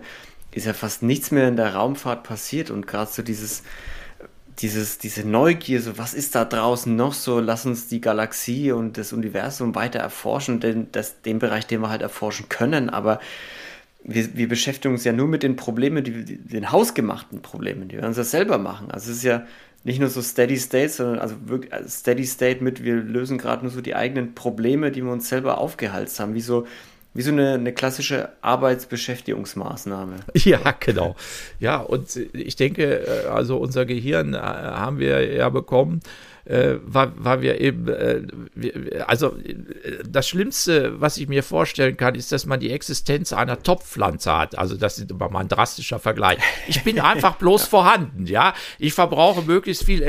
ist 0.51 0.65
ja 0.65 0.73
fast 0.73 1.03
nichts 1.03 1.31
mehr 1.31 1.47
in 1.47 1.55
der 1.55 1.75
Raumfahrt 1.75 2.23
passiert 2.23 2.71
und 2.71 2.87
gerade 2.87 3.11
so 3.11 3.21
dieses, 3.21 3.63
dieses, 4.59 4.97
diese 4.97 5.27
Neugier, 5.27 5.81
so 5.81 5.97
was 5.97 6.13
ist 6.13 6.35
da 6.35 6.45
draußen 6.45 6.95
noch 6.95 7.13
so, 7.13 7.39
lass 7.39 7.65
uns 7.65 7.87
die 7.87 8.01
Galaxie 8.01 8.71
und 8.71 8.97
das 8.97 9.13
Universum 9.13 9.75
weiter 9.75 9.99
erforschen, 9.99 10.59
denn 10.59 10.87
das, 10.91 11.21
den 11.21 11.39
Bereich, 11.39 11.67
den 11.67 11.81
wir 11.81 11.89
halt 11.89 12.01
erforschen 12.01 12.49
können, 12.49 12.89
aber 12.89 13.19
wir, 14.03 14.35
wir 14.35 14.47
beschäftigen 14.47 14.93
uns 14.93 15.03
ja 15.03 15.13
nur 15.13 15.27
mit 15.27 15.43
den 15.43 15.55
Problemen, 15.55 16.03
die, 16.03 16.37
den 16.37 16.71
hausgemachten 16.71 17.41
Problemen, 17.41 17.89
die 17.89 17.97
wir 17.97 18.05
uns 18.05 18.17
ja 18.17 18.23
selber 18.23 18.57
machen. 18.57 18.91
Also 18.91 19.11
es 19.11 19.17
ist 19.17 19.23
ja 19.23 19.45
nicht 19.83 19.99
nur 19.99 20.09
so 20.09 20.21
Steady 20.21 20.57
State, 20.57 20.89
sondern 20.89 21.19
also 21.19 21.35
wirklich 21.45 21.73
also 21.73 21.87
Steady 21.89 22.25
State 22.25 22.63
mit, 22.63 22.83
wir 22.83 22.95
lösen 22.95 23.37
gerade 23.37 23.63
nur 23.63 23.71
so 23.71 23.81
die 23.81 23.95
eigenen 23.95 24.35
Probleme, 24.35 24.91
die 24.91 25.03
wir 25.03 25.11
uns 25.11 25.29
selber 25.29 25.57
aufgehalst 25.57 26.19
haben, 26.19 26.33
wie 26.33 26.41
so 26.41 26.65
wie 27.19 27.23
so 27.23 27.33
eine, 27.33 27.55
eine 27.55 27.73
klassische 27.73 28.29
Arbeitsbeschäftigungsmaßnahme. 28.39 30.21
Ja, 30.35 30.73
genau. 30.79 31.17
Ja, 31.59 31.81
und 31.81 32.15
ich 32.15 32.55
denke, 32.55 33.05
äh, 33.05 33.27
also 33.27 33.57
unser 33.57 33.85
Gehirn 33.85 34.35
äh, 34.35 34.37
haben 34.37 34.99
wir 34.99 35.35
ja 35.35 35.49
bekommen, 35.49 35.99
äh, 36.49 36.79
weil, 36.83 37.11
weil 37.15 37.41
wir 37.41 37.61
eben, 37.61 37.87
äh, 37.87 38.23
wir, 38.55 39.07
also 39.07 39.35
äh, 39.37 39.53
das 40.07 40.27
Schlimmste, 40.27 40.99
was 40.99 41.17
ich 41.17 41.27
mir 41.27 41.43
vorstellen 41.43 41.95
kann, 41.95 42.15
ist, 42.15 42.31
dass 42.31 42.47
man 42.47 42.59
die 42.59 42.71
Existenz 42.71 43.33
einer 43.33 43.61
Topfpflanze 43.61 44.35
hat. 44.35 44.57
Also 44.57 44.75
das 44.75 44.97
ist 44.97 45.11
immer 45.11 45.29
mal 45.29 45.41
ein 45.41 45.47
drastischer 45.47 45.99
Vergleich. 45.99 46.39
Ich 46.67 46.83
bin 46.83 46.99
einfach 46.99 47.35
bloß 47.37 47.65
vorhanden, 47.65 48.25
ja. 48.25 48.55
Ich 48.79 48.93
verbrauche 48.93 49.43
möglichst 49.43 49.85
viel, 49.85 50.01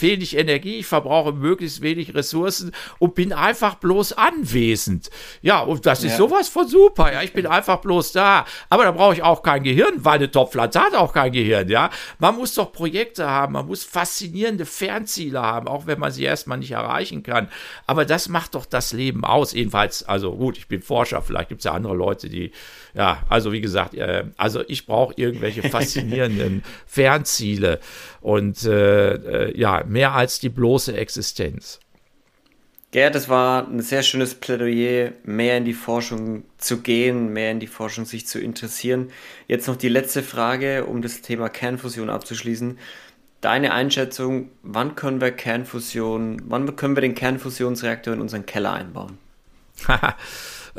wenig 0.00 0.36
Energie, 0.36 0.78
ich 0.78 0.86
verbrauche 0.86 1.32
möglichst 1.32 1.82
wenig 1.82 2.14
Ressourcen 2.14 2.70
und 3.00 3.16
bin 3.16 3.32
einfach 3.32 3.74
bloß 3.74 4.12
anwesend. 4.12 5.10
Ja, 5.42 5.60
und 5.62 5.84
das 5.84 6.04
ist 6.04 6.12
ja. 6.12 6.18
sowas 6.18 6.48
von 6.48 6.68
super, 6.68 7.12
ja. 7.12 7.22
Ich 7.22 7.32
bin 7.32 7.46
einfach 7.48 7.78
bloß 7.78 8.12
da. 8.12 8.46
Aber 8.68 8.84
da 8.84 8.92
brauche 8.92 9.14
ich 9.14 9.24
auch 9.24 9.42
kein 9.42 9.64
Gehirn, 9.64 10.04
weil 10.04 10.14
eine 10.14 10.30
Topfpflanze 10.30 10.78
hat 10.80 10.94
auch 10.94 11.12
kein 11.12 11.32
Gehirn, 11.32 11.68
ja. 11.68 11.90
Man 12.20 12.36
muss 12.36 12.54
doch 12.54 12.70
Projekte 12.70 13.28
haben, 13.28 13.54
man 13.54 13.66
muss 13.66 13.82
faszinierende 13.82 14.64
Fernziele 14.64 15.42
haben, 15.42 15.66
auch 15.66 15.87
wenn 15.88 15.98
man 15.98 16.12
sie 16.12 16.24
erstmal 16.24 16.58
nicht 16.58 16.70
erreichen 16.70 17.22
kann. 17.22 17.48
Aber 17.86 18.04
das 18.04 18.28
macht 18.28 18.54
doch 18.54 18.66
das 18.66 18.92
Leben 18.92 19.24
aus. 19.24 19.52
Jedenfalls, 19.52 20.04
also 20.04 20.36
gut, 20.36 20.58
ich 20.58 20.68
bin 20.68 20.82
Forscher, 20.82 21.22
vielleicht 21.22 21.48
gibt 21.48 21.60
es 21.60 21.64
ja 21.64 21.72
andere 21.72 21.94
Leute, 21.94 22.28
die, 22.28 22.52
ja, 22.94 23.22
also 23.28 23.52
wie 23.52 23.60
gesagt, 23.60 23.94
äh, 23.94 24.24
also 24.36 24.62
ich 24.68 24.86
brauche 24.86 25.14
irgendwelche 25.16 25.62
faszinierenden 25.68 26.62
Fernziele 26.86 27.80
und 28.20 28.64
äh, 28.64 29.14
äh, 29.48 29.58
ja, 29.58 29.82
mehr 29.86 30.12
als 30.12 30.38
die 30.38 30.50
bloße 30.50 30.96
Existenz. 30.96 31.80
Gerd, 32.90 33.14
das 33.14 33.28
war 33.28 33.68
ein 33.68 33.82
sehr 33.82 34.02
schönes 34.02 34.34
Plädoyer, 34.34 35.12
mehr 35.22 35.58
in 35.58 35.66
die 35.66 35.74
Forschung 35.74 36.44
zu 36.56 36.80
gehen, 36.80 37.34
mehr 37.34 37.50
in 37.50 37.60
die 37.60 37.66
Forschung 37.66 38.06
sich 38.06 38.26
zu 38.26 38.40
interessieren. 38.40 39.10
Jetzt 39.46 39.68
noch 39.68 39.76
die 39.76 39.90
letzte 39.90 40.22
Frage, 40.22 40.86
um 40.86 41.02
das 41.02 41.20
Thema 41.20 41.50
Kernfusion 41.50 42.08
abzuschließen 42.08 42.78
deine 43.40 43.72
Einschätzung, 43.72 44.50
wann 44.62 44.94
können 44.94 45.20
wir 45.20 45.30
Kernfusion, 45.30 46.42
wann 46.46 46.76
können 46.76 46.96
wir 46.96 47.00
den 47.00 47.14
Kernfusionsreaktor 47.14 48.14
in 48.14 48.20
unseren 48.20 48.46
Keller 48.46 48.72
einbauen? 48.72 49.18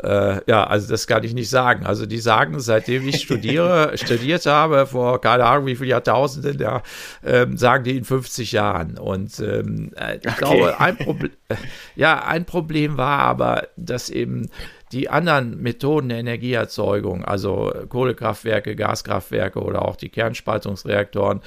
äh, 0.02 0.40
ja, 0.46 0.64
also 0.64 0.88
das 0.88 1.06
kann 1.06 1.24
ich 1.24 1.34
nicht 1.34 1.48
sagen. 1.48 1.86
Also 1.86 2.06
die 2.06 2.18
sagen, 2.18 2.60
seitdem 2.60 3.08
ich 3.08 3.22
studiere, 3.22 3.92
studiert 3.96 4.46
habe, 4.46 4.86
vor 4.86 5.20
keine 5.20 5.44
Ahnung 5.44 5.66
wie 5.66 5.76
viele 5.76 5.90
Jahrtausenden, 5.90 6.58
ja, 6.58 6.82
ähm, 7.24 7.56
sagen 7.56 7.84
die 7.84 7.96
in 7.96 8.04
50 8.04 8.52
Jahren. 8.52 8.98
Und 8.98 9.40
ähm, 9.40 9.92
äh, 9.96 10.18
ich 10.18 10.26
okay. 10.26 10.34
glaube, 10.36 10.80
ein 10.80 10.96
Problem, 10.96 11.30
ja, 11.96 12.24
ein 12.24 12.44
Problem 12.44 12.96
war 12.96 13.20
aber, 13.20 13.68
dass 13.76 14.10
eben 14.10 14.50
die 14.92 15.08
anderen 15.08 15.62
Methoden 15.62 16.08
der 16.08 16.18
Energieerzeugung, 16.18 17.24
also 17.24 17.72
Kohlekraftwerke, 17.88 18.74
Gaskraftwerke 18.74 19.60
oder 19.60 19.82
auch 19.82 19.96
die 19.96 20.08
Kernspaltungsreaktoren, 20.08 21.40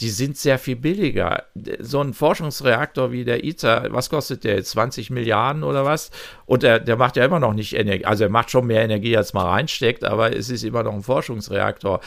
die 0.00 0.10
sind 0.10 0.36
sehr 0.36 0.58
viel 0.58 0.76
billiger. 0.76 1.44
So 1.78 2.00
ein 2.00 2.12
Forschungsreaktor 2.12 3.12
wie 3.12 3.24
der 3.24 3.44
ITER, 3.44 3.88
was 3.90 4.10
kostet 4.10 4.44
der 4.44 4.56
jetzt? 4.56 4.70
20 4.70 5.10
Milliarden 5.10 5.62
oder 5.62 5.84
was? 5.84 6.10
Und 6.46 6.62
der, 6.62 6.80
der 6.80 6.96
macht 6.96 7.16
ja 7.16 7.24
immer 7.24 7.38
noch 7.38 7.54
nicht 7.54 7.74
Energie, 7.74 8.04
also 8.04 8.24
er 8.24 8.30
macht 8.30 8.50
schon 8.50 8.66
mehr 8.66 8.82
Energie, 8.82 9.16
als 9.16 9.32
man 9.32 9.46
reinsteckt, 9.46 10.04
aber 10.04 10.34
es 10.34 10.50
ist 10.50 10.64
immer 10.64 10.82
noch 10.82 10.94
ein 10.94 11.02
Forschungsreaktor. 11.02 12.00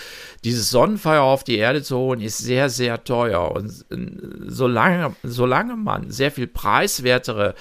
Dieses 0.43 0.69
Sonnenfeuer 0.69 1.21
auf 1.21 1.43
die 1.43 1.57
Erde 1.57 1.83
zu 1.83 1.97
holen, 1.97 2.19
ist 2.19 2.37
sehr, 2.37 2.69
sehr 2.69 3.03
teuer. 3.03 3.51
Und 3.51 3.85
solange, 4.47 5.15
solange 5.23 5.75
man 5.75 6.11
sehr 6.11 6.31
viel 6.31 6.47
preiswertere 6.47 7.51
äh, 7.51 7.53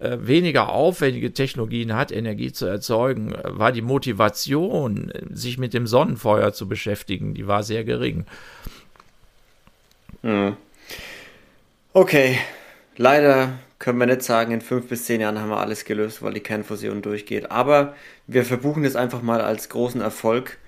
weniger 0.00 0.70
aufwendige 0.70 1.32
Technologien 1.32 1.94
hat, 1.94 2.10
Energie 2.10 2.52
zu 2.52 2.66
erzeugen, 2.66 3.34
war 3.44 3.70
die 3.70 3.82
Motivation, 3.82 5.12
sich 5.30 5.58
mit 5.58 5.74
dem 5.74 5.86
Sonnenfeuer 5.86 6.52
zu 6.52 6.68
beschäftigen, 6.68 7.34
die 7.34 7.46
war 7.46 7.62
sehr 7.62 7.84
gering. 7.84 8.24
Hm. 10.22 10.56
Okay, 11.92 12.38
leider 12.96 13.58
können 13.78 13.98
wir 13.98 14.06
nicht 14.06 14.22
sagen, 14.22 14.52
in 14.52 14.60
fünf 14.60 14.88
bis 14.88 15.04
zehn 15.04 15.20
Jahren 15.20 15.38
haben 15.38 15.48
wir 15.48 15.58
alles 15.58 15.84
gelöst, 15.84 16.22
weil 16.22 16.34
die 16.34 16.40
Kernfusion 16.40 17.02
durchgeht. 17.02 17.50
Aber 17.50 17.94
wir 18.26 18.44
verbuchen 18.44 18.84
es 18.84 18.94
einfach 18.94 19.22
mal 19.22 19.40
als 19.40 19.70
großen 19.70 20.00
Erfolg 20.00 20.58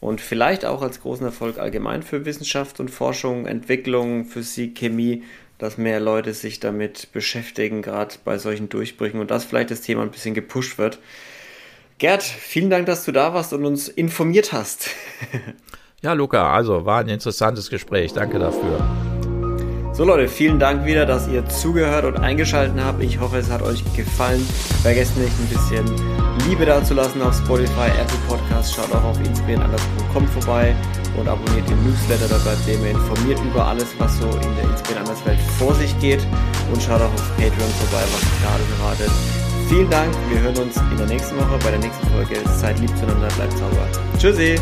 und 0.00 0.20
vielleicht 0.20 0.64
auch 0.64 0.82
als 0.82 1.00
großen 1.00 1.24
Erfolg 1.24 1.58
allgemein 1.58 2.02
für 2.02 2.24
Wissenschaft 2.24 2.80
und 2.80 2.90
Forschung, 2.90 3.46
Entwicklung, 3.46 4.24
Physik, 4.24 4.76
Chemie, 4.76 5.22
dass 5.58 5.78
mehr 5.78 6.00
Leute 6.00 6.34
sich 6.34 6.60
damit 6.60 7.12
beschäftigen, 7.12 7.82
gerade 7.82 8.14
bei 8.24 8.38
solchen 8.38 8.68
Durchbrüchen 8.68 9.20
und 9.20 9.30
dass 9.30 9.44
vielleicht 9.44 9.70
das 9.70 9.80
Thema 9.80 10.02
ein 10.02 10.10
bisschen 10.10 10.34
gepusht 10.34 10.78
wird. 10.78 10.98
Gerd, 11.98 12.22
vielen 12.22 12.70
Dank, 12.70 12.86
dass 12.86 13.04
du 13.04 13.12
da 13.12 13.34
warst 13.34 13.52
und 13.52 13.64
uns 13.64 13.88
informiert 13.88 14.52
hast. 14.52 14.88
ja, 16.02 16.12
Luca, 16.12 16.52
also 16.52 16.84
war 16.84 17.00
ein 17.00 17.08
interessantes 17.08 17.70
Gespräch. 17.70 18.12
Danke 18.12 18.38
dafür. 18.38 18.84
So 19.92 20.04
Leute, 20.04 20.26
vielen 20.26 20.58
Dank 20.58 20.84
wieder, 20.86 21.06
dass 21.06 21.28
ihr 21.28 21.46
zugehört 21.48 22.04
und 22.04 22.16
eingeschaltet 22.16 22.74
habt. 22.82 23.00
Ich 23.00 23.20
hoffe, 23.20 23.38
es 23.38 23.48
hat 23.48 23.62
euch 23.62 23.84
gefallen. 23.94 24.44
Vergesst 24.82 25.16
nicht, 25.16 25.32
ein 25.38 25.48
bisschen 25.48 26.33
Liebe 26.48 26.66
dazulassen 26.66 27.22
auf 27.22 27.34
Spotify, 27.36 27.88
Apple 27.98 28.18
Podcasts. 28.28 28.74
Schaut 28.74 28.92
auch 28.92 29.04
auf 29.04 29.18
inspirirandas.com 29.18 30.28
vorbei 30.28 30.76
und 31.16 31.26
abonniert 31.26 31.68
den 31.68 31.82
Newsletter. 31.84 32.28
Da 32.28 32.38
bleibt 32.38 32.66
ihr 32.68 32.74
informiert 32.90 33.40
über 33.44 33.66
alles, 33.66 33.86
was 33.98 34.18
so 34.18 34.26
in 34.26 34.54
der 34.56 34.64
Inspirieren 34.64 35.06
Welt 35.24 35.40
vor 35.58 35.74
sich 35.74 35.98
geht. 36.00 36.26
Und 36.72 36.82
schaut 36.82 37.00
auch 37.00 37.12
auf 37.12 37.36
Patreon 37.36 37.70
vorbei, 37.80 38.04
was 38.12 38.22
gerade 38.42 38.64
wartet. 38.82 39.10
Vielen 39.68 39.88
Dank. 39.88 40.14
Wir 40.28 40.40
hören 40.40 40.56
uns 40.58 40.76
in 40.76 40.96
der 40.98 41.06
nächsten 41.06 41.36
Woche 41.36 41.58
bei 41.64 41.70
der 41.70 41.80
nächsten 41.80 42.06
Folge. 42.08 42.36
Seid 42.56 42.78
lieb 42.78 42.94
zueinander, 42.98 43.28
bleibt 43.36 43.56
sauber. 43.56 43.88
Tschüssi. 44.18 44.60